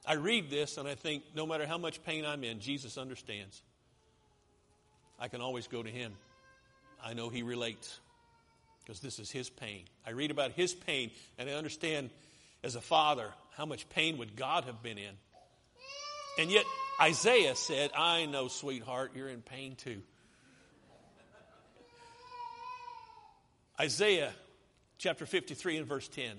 I 0.06 0.14
read 0.14 0.48
this 0.48 0.78
and 0.78 0.88
I 0.88 0.94
think 0.94 1.24
no 1.36 1.44
matter 1.44 1.66
how 1.66 1.76
much 1.76 2.02
pain 2.04 2.24
I'm 2.24 2.42
in, 2.42 2.58
Jesus 2.58 2.96
understands. 2.96 3.60
I 5.20 5.28
can 5.28 5.42
always 5.42 5.66
go 5.66 5.82
to 5.82 5.90
Him. 5.90 6.14
I 7.04 7.12
know 7.12 7.28
He 7.28 7.42
relates 7.42 8.00
because 8.82 9.00
this 9.00 9.18
is 9.18 9.30
His 9.30 9.50
pain. 9.50 9.84
I 10.06 10.12
read 10.12 10.30
about 10.30 10.52
His 10.52 10.72
pain 10.72 11.10
and 11.36 11.50
I 11.50 11.52
understand 11.52 12.08
as 12.64 12.76
a 12.76 12.80
father 12.80 13.28
how 13.58 13.66
much 13.66 13.90
pain 13.90 14.16
would 14.16 14.36
God 14.36 14.64
have 14.64 14.82
been 14.82 14.96
in. 14.96 15.18
And 16.38 16.50
yet 16.50 16.64
Isaiah 17.00 17.54
said, 17.54 17.90
I 17.96 18.26
know, 18.26 18.48
sweetheart, 18.48 19.12
you're 19.14 19.28
in 19.28 19.42
pain 19.42 19.76
too. 19.76 20.02
Isaiah 23.80 24.32
chapter 24.98 25.26
53 25.26 25.78
and 25.78 25.86
verse 25.86 26.08
10 26.08 26.38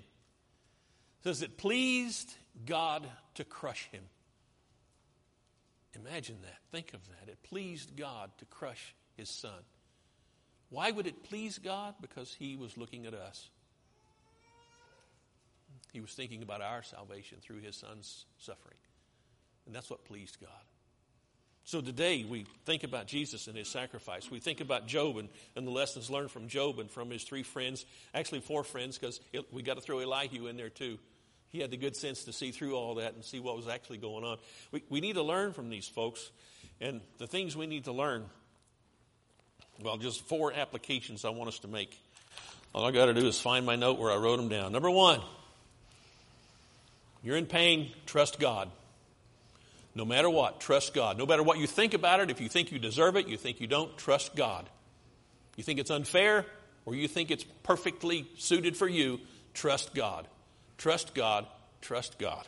says, 1.24 1.42
It 1.42 1.58
pleased 1.58 2.34
God 2.66 3.08
to 3.36 3.44
crush 3.44 3.88
him. 3.92 4.04
Imagine 5.96 6.38
that. 6.42 6.58
Think 6.72 6.94
of 6.94 7.02
that. 7.08 7.30
It 7.30 7.42
pleased 7.44 7.96
God 7.96 8.32
to 8.40 8.46
crush 8.46 8.96
his 9.16 9.30
son. 9.30 9.52
Why 10.70 10.90
would 10.90 11.06
it 11.06 11.24
please 11.24 11.60
God? 11.60 11.96
Because 12.02 12.34
he 12.34 12.56
was 12.56 12.78
looking 12.78 13.06
at 13.06 13.14
us. 13.14 13.50
He 15.92 16.02
was 16.02 16.14
thinking 16.14 16.42
about 16.42 16.62
our 16.62 16.82
salvation 16.82 17.38
through 17.42 17.60
his 17.60 17.76
son's 17.76 18.26
suffering. 18.40 18.78
And 19.66 19.76
that's 19.76 19.90
what 19.90 20.06
pleased 20.06 20.38
God. 20.40 20.50
So 21.66 21.80
today 21.80 22.26
we 22.28 22.46
think 22.66 22.84
about 22.84 23.08
Jesus 23.08 23.48
and 23.48 23.56
his 23.58 23.70
sacrifice. 23.70 24.30
We 24.30 24.40
think 24.40 24.60
about 24.60 24.86
Job 24.86 25.18
and, 25.18 25.30
and 25.56 25.66
the 25.66 25.72
lessons 25.72 26.10
learned 26.10 26.30
from 26.30 26.50
Job 26.50 26.80
and 26.80 26.92
from 26.92 27.10
his 27.10 27.24
three 27.24 27.44
friends, 27.44 27.86
actually 28.14 28.42
four 28.42 28.66
friends, 28.66 28.98
because 28.98 29.22
we 29.52 29.64
got 29.64 29.76
to 29.76 29.82
throw 29.82 30.00
Elihu 30.00 30.48
in 30.48 30.58
there 30.58 30.70
too. 30.70 31.00
He 31.50 31.60
had 31.60 31.72
the 31.72 31.78
good 31.78 31.96
sense 31.96 32.26
to 32.26 32.34
see 32.34 32.52
through 32.52 32.76
all 32.76 32.96
that 32.96 33.14
and 33.14 33.24
see 33.24 33.40
what 33.40 33.56
was 33.56 33.68
actually 33.68 34.00
going 34.00 34.26
on. 34.26 34.38
We, 34.72 34.84
we 34.90 35.00
need 35.00 35.14
to 35.14 35.24
learn 35.24 35.54
from 35.54 35.70
these 35.70 35.88
folks. 35.88 36.32
And 36.82 37.00
the 37.20 37.28
things 37.28 37.56
we 37.56 37.68
need 37.68 37.86
to 37.86 37.94
learn, 37.94 38.26
well, 39.82 39.98
just 39.98 40.28
four 40.28 40.52
applications 40.52 41.24
I 41.24 41.30
want 41.30 41.48
us 41.48 41.60
to 41.60 41.68
make. 41.68 41.98
All 42.74 42.86
I 42.86 42.92
got 42.92 43.06
to 43.06 43.14
do 43.14 43.28
is 43.28 43.40
find 43.40 43.66
my 43.66 43.76
note 43.76 44.00
where 44.00 44.12
I 44.12 44.18
wrote 44.18 44.38
them 44.38 44.50
down. 44.50 44.72
Number 44.72 44.90
one, 44.90 45.22
you're 47.22 47.38
in 47.38 47.46
pain, 47.46 47.92
trust 48.06 48.40
God. 48.40 48.70
No 49.96 50.06
matter 50.06 50.30
what, 50.30 50.60
trust 50.60 50.94
God. 50.94 51.18
No 51.18 51.26
matter 51.26 51.44
what 51.44 51.60
you 51.60 51.68
think 51.68 51.94
about 51.94 52.20
it, 52.20 52.32
if 52.32 52.42
you 52.42 52.50
think 52.50 52.72
you 52.72 52.80
deserve 52.80 53.16
it, 53.16 53.28
you 53.28 53.38
think 53.38 53.62
you 53.62 53.68
don't, 53.68 53.96
trust 53.98 54.36
God. 54.36 54.68
You 55.56 55.64
think 55.64 55.80
it's 55.80 55.92
unfair, 55.92 56.46
or 56.86 56.96
you 56.96 57.08
think 57.08 57.30
it's 57.30 57.46
perfectly 57.62 58.28
suited 58.38 58.76
for 58.76 58.88
you, 58.88 59.20
trust 59.54 59.94
God. 59.94 60.28
Trust 60.78 61.14
God, 61.14 61.46
trust 61.82 62.18
God. 62.18 62.48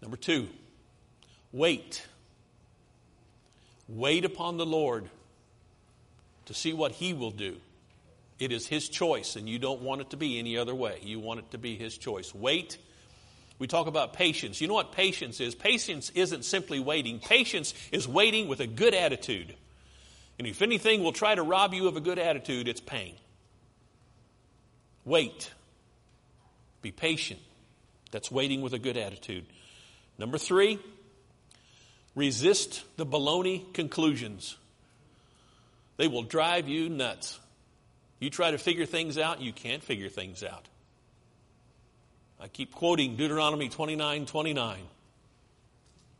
Number 0.00 0.16
two, 0.16 0.48
wait. 1.50 2.06
Wait 3.88 4.24
upon 4.24 4.56
the 4.56 4.66
Lord 4.66 5.10
to 6.46 6.54
see 6.54 6.72
what 6.72 6.92
He 6.92 7.12
will 7.12 7.30
do. 7.30 7.56
It 8.38 8.52
is 8.52 8.66
His 8.66 8.88
choice, 8.88 9.34
and 9.34 9.48
you 9.48 9.58
don't 9.58 9.82
want 9.82 10.02
it 10.02 10.10
to 10.10 10.16
be 10.16 10.38
any 10.38 10.56
other 10.56 10.74
way. 10.74 10.98
You 11.02 11.18
want 11.18 11.40
it 11.40 11.50
to 11.50 11.58
be 11.58 11.76
His 11.76 11.98
choice. 11.98 12.34
Wait. 12.34 12.78
We 13.58 13.66
talk 13.66 13.86
about 13.86 14.14
patience. 14.14 14.60
You 14.60 14.68
know 14.68 14.74
what 14.74 14.92
patience 14.92 15.40
is? 15.40 15.54
Patience 15.54 16.10
isn't 16.14 16.44
simply 16.44 16.80
waiting, 16.80 17.18
patience 17.20 17.74
is 17.92 18.08
waiting 18.08 18.48
with 18.48 18.60
a 18.60 18.66
good 18.66 18.94
attitude. 18.94 19.54
And 20.38 20.48
if 20.48 20.62
anything 20.62 21.02
will 21.02 21.12
try 21.12 21.34
to 21.34 21.42
rob 21.42 21.74
you 21.74 21.86
of 21.86 21.96
a 21.96 22.00
good 22.00 22.18
attitude, 22.18 22.66
it's 22.66 22.80
pain. 22.80 23.14
Wait. 25.04 25.52
Be 26.82 26.90
patient. 26.90 27.40
That's 28.10 28.30
waiting 28.30 28.60
with 28.60 28.72
a 28.72 28.78
good 28.78 28.96
attitude. 28.96 29.46
Number 30.18 30.38
three, 30.38 30.78
resist 32.14 32.84
the 32.96 33.06
baloney 33.06 33.72
conclusions. 33.72 34.56
They 35.96 36.08
will 36.08 36.22
drive 36.22 36.68
you 36.68 36.88
nuts. 36.88 37.38
You 38.20 38.30
try 38.30 38.50
to 38.50 38.58
figure 38.58 38.86
things 38.86 39.18
out, 39.18 39.40
you 39.40 39.52
can't 39.52 39.82
figure 39.82 40.08
things 40.08 40.42
out. 40.42 40.66
I 42.44 42.48
keep 42.48 42.74
quoting 42.74 43.16
Deuteronomy 43.16 43.70
29 43.70 44.26
29. 44.26 44.78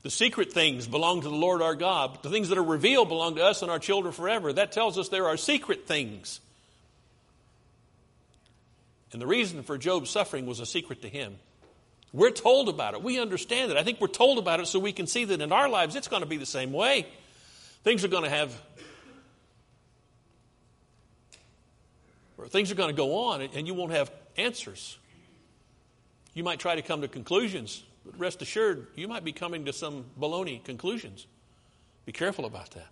The 0.01 0.11
secret 0.11 0.55
things 0.55 0.87
belong 0.87 1.21
to 1.21 1.29
the 1.29 1.35
Lord 1.35 1.61
our 1.61 1.75
God, 1.75 2.13
but 2.13 2.23
the 2.23 2.31
things 2.31 2.49
that 2.49 2.57
are 2.57 2.65
revealed 2.65 3.11
belong 3.11 3.37
to 3.37 3.45
us 3.45 3.61
and 3.61 3.71
our 3.71 3.79
children 3.79 4.11
forever. 4.15 4.51
That 4.51 4.73
tells 4.73 4.97
us 4.97 5.11
there 5.11 5.27
are 5.29 5.37
secret 5.37 5.87
things. 5.87 6.41
And 9.13 9.21
the 9.21 9.27
reason 9.27 9.63
for 9.65 9.77
Job's 9.77 10.09
suffering 10.09 10.47
was 10.47 10.61
a 10.61 10.67
secret 10.67 11.03
to 11.03 11.11
him. 11.11 11.37
We're 12.15 12.31
told 12.31 12.71
about 12.71 12.95
it. 12.95 13.03
We 13.03 13.21
understand 13.21 13.71
it. 13.71 13.77
I 13.77 13.83
think 13.83 14.01
we're 14.01 14.09
told 14.09 14.39
about 14.39 14.61
it 14.61 14.67
so 14.67 14.79
we 14.79 14.93
can 14.93 15.07
see 15.07 15.27
that 15.27 15.43
in 15.43 15.53
our 15.53 15.69
lives 15.69 15.95
it's 15.95 16.09
going 16.09 16.23
to 16.23 16.29
be 16.29 16.39
the 16.39 16.47
same 16.47 16.73
way. 16.73 17.07
Things 17.83 18.03
are 18.03 18.09
going 18.09 18.25
to 18.25 18.31
have 18.31 18.59
or 22.39 22.49
things 22.49 22.73
are 22.73 22.77
going 22.77 22.91
to 22.91 22.97
go 22.97 23.27
on 23.27 23.43
and 23.43 23.67
you 23.67 23.75
won't 23.75 23.93
have 23.93 24.11
answers. 24.39 24.97
You 26.35 26.43
might 26.43 26.59
try 26.59 26.75
to 26.75 26.83
come 26.83 27.01
to 27.01 27.09
conclusions, 27.09 27.85
but 28.05 28.19
rest 28.19 28.43
assured, 28.43 28.89
you 28.97 29.09
might 29.09 29.25
be 29.25 29.33
coming 29.33 29.65
to 29.67 29.73
some 29.73 30.05
baloney 30.21 30.63
conclusions. 30.63 31.27
Be 32.05 32.13
careful 32.13 32.45
about 32.45 32.73
that. 32.73 32.89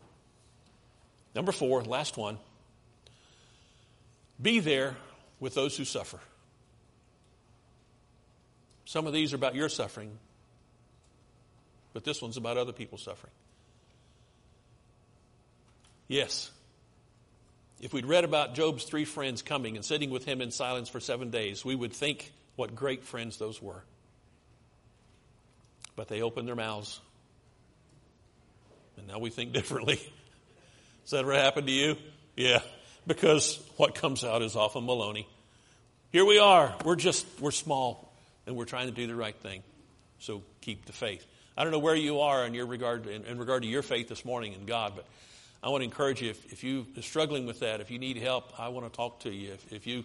Number 1.35 1.53
four, 1.53 1.83
last 1.83 2.17
one. 2.17 2.39
Be 4.41 4.61
there 4.61 4.97
with 5.41 5.55
those 5.55 5.77
who 5.77 5.85
suffer. 5.85 6.19
Some 8.85 9.07
of 9.07 9.13
these 9.13 9.33
are 9.33 9.37
about 9.37 9.55
your 9.55 9.69
suffering, 9.69 10.19
but 11.93 12.05
this 12.05 12.21
one's 12.21 12.37
about 12.37 12.57
other 12.57 12.73
people's 12.73 13.03
suffering. 13.03 13.33
Yes, 16.09 16.51
if 17.81 17.93
we'd 17.93 18.07
read 18.07 18.25
about 18.25 18.55
Job's 18.55 18.85
three 18.85 19.05
friends 19.05 19.43
coming 19.43 19.77
and 19.77 19.85
sitting 19.85 20.11
with 20.11 20.25
him 20.25 20.41
in 20.41 20.51
silence 20.51 20.89
for 20.89 21.01
seven 21.01 21.31
days, 21.31 21.65
we 21.65 21.75
would 21.75 21.93
think 21.93 22.33
what 22.57 22.75
great 22.75 23.05
friends 23.05 23.39
those 23.39 23.61
were. 23.61 23.83
But 25.97 26.09
they 26.09 26.23
opened 26.23 26.49
their 26.49 26.57
mouths. 26.57 27.01
And 28.97 29.07
now 29.07 29.19
we 29.19 29.31
think 29.31 29.53
differently. 29.55 29.97
Has 31.03 31.11
that 31.11 31.21
ever 31.21 31.35
happened 31.35 31.67
to 31.67 31.73
you? 31.73 31.97
Yeah, 32.37 32.61
because 33.07 33.63
what 33.77 33.95
comes 33.95 34.25
out 34.25 34.43
is 34.43 34.57
often 34.57 34.87
baloney. 34.87 35.27
Here 36.11 36.25
we 36.25 36.39
are. 36.39 36.75
We're 36.85 36.97
just, 36.97 37.27
we're 37.41 37.51
small, 37.51 38.13
and 38.47 38.57
we're 38.57 38.65
trying 38.65 38.87
to 38.87 38.95
do 38.95 39.07
the 39.07 39.15
right 39.15 39.37
thing. 39.37 39.63
So 40.19 40.43
keep 40.61 40.87
the 40.87 40.93
faith. 40.93 41.27
I 41.57 41.65
don't 41.65 41.73
know 41.73 41.79
where 41.79 41.97
you 41.97 42.21
are 42.21 42.47
in 42.47 42.55
your 42.55 42.67
regard 42.67 43.07
in, 43.07 43.25
in 43.25 43.39
regard 43.39 43.63
to 43.63 43.69
your 43.69 43.83
faith 43.83 44.09
this 44.09 44.25
morning 44.25 44.55
in 44.55 44.65
God, 44.65 44.93
but 44.97 45.05
I 45.63 45.69
want 45.69 45.83
to 45.83 45.85
encourage 45.85 46.23
you 46.23 46.31
if, 46.31 46.53
if 46.53 46.65
you're 46.65 46.85
struggling 47.01 47.47
with 47.47 47.61
that, 47.61 47.81
if 47.81 47.91
you 47.91 47.99
need 47.99 48.17
help, 48.17 48.59
I 48.59 48.69
want 48.69 48.91
to 48.91 48.97
talk 48.97 49.21
to 49.21 49.31
you. 49.31 49.53
If, 49.53 49.73
if 49.73 49.87
you 49.87 50.05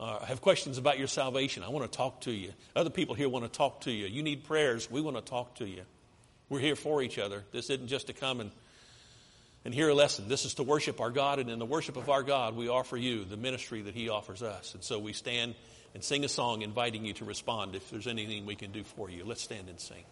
uh, 0.00 0.24
have 0.24 0.40
questions 0.40 0.78
about 0.78 0.98
your 0.98 1.06
salvation, 1.06 1.62
I 1.62 1.68
want 1.68 1.90
to 1.90 1.96
talk 1.96 2.22
to 2.22 2.32
you. 2.32 2.52
Other 2.74 2.88
people 2.88 3.14
here 3.14 3.28
want 3.28 3.44
to 3.44 3.50
talk 3.50 3.82
to 3.82 3.90
you. 3.90 4.06
You 4.06 4.22
need 4.22 4.44
prayers, 4.44 4.90
we 4.90 5.02
want 5.02 5.16
to 5.16 5.22
talk 5.22 5.56
to 5.56 5.66
you. 5.66 5.82
We're 6.48 6.60
here 6.60 6.74
for 6.74 7.02
each 7.02 7.18
other. 7.18 7.44
This 7.52 7.68
isn't 7.68 7.86
just 7.86 8.06
to 8.06 8.14
come 8.14 8.40
and, 8.40 8.50
and 9.64 9.74
hear 9.74 9.90
a 9.90 9.94
lesson. 9.94 10.26
This 10.26 10.46
is 10.46 10.54
to 10.54 10.62
worship 10.62 11.00
our 11.00 11.10
God, 11.10 11.38
and 11.38 11.50
in 11.50 11.58
the 11.58 11.66
worship 11.66 11.98
of 11.98 12.08
our 12.08 12.22
God, 12.22 12.56
we 12.56 12.68
offer 12.68 12.96
you 12.96 13.24
the 13.24 13.36
ministry 13.36 13.82
that 13.82 13.94
He 13.94 14.08
offers 14.08 14.42
us. 14.42 14.74
And 14.74 14.82
so 14.82 14.98
we 14.98 15.12
stand 15.12 15.54
and 15.92 16.02
sing 16.02 16.24
a 16.24 16.28
song 16.28 16.62
inviting 16.62 17.04
you 17.04 17.12
to 17.14 17.26
respond 17.26 17.74
if 17.74 17.90
there's 17.90 18.06
anything 18.06 18.46
we 18.46 18.54
can 18.54 18.72
do 18.72 18.82
for 18.82 19.10
you. 19.10 19.24
Let's 19.24 19.42
stand 19.42 19.68
and 19.68 19.78
sing. 19.78 20.04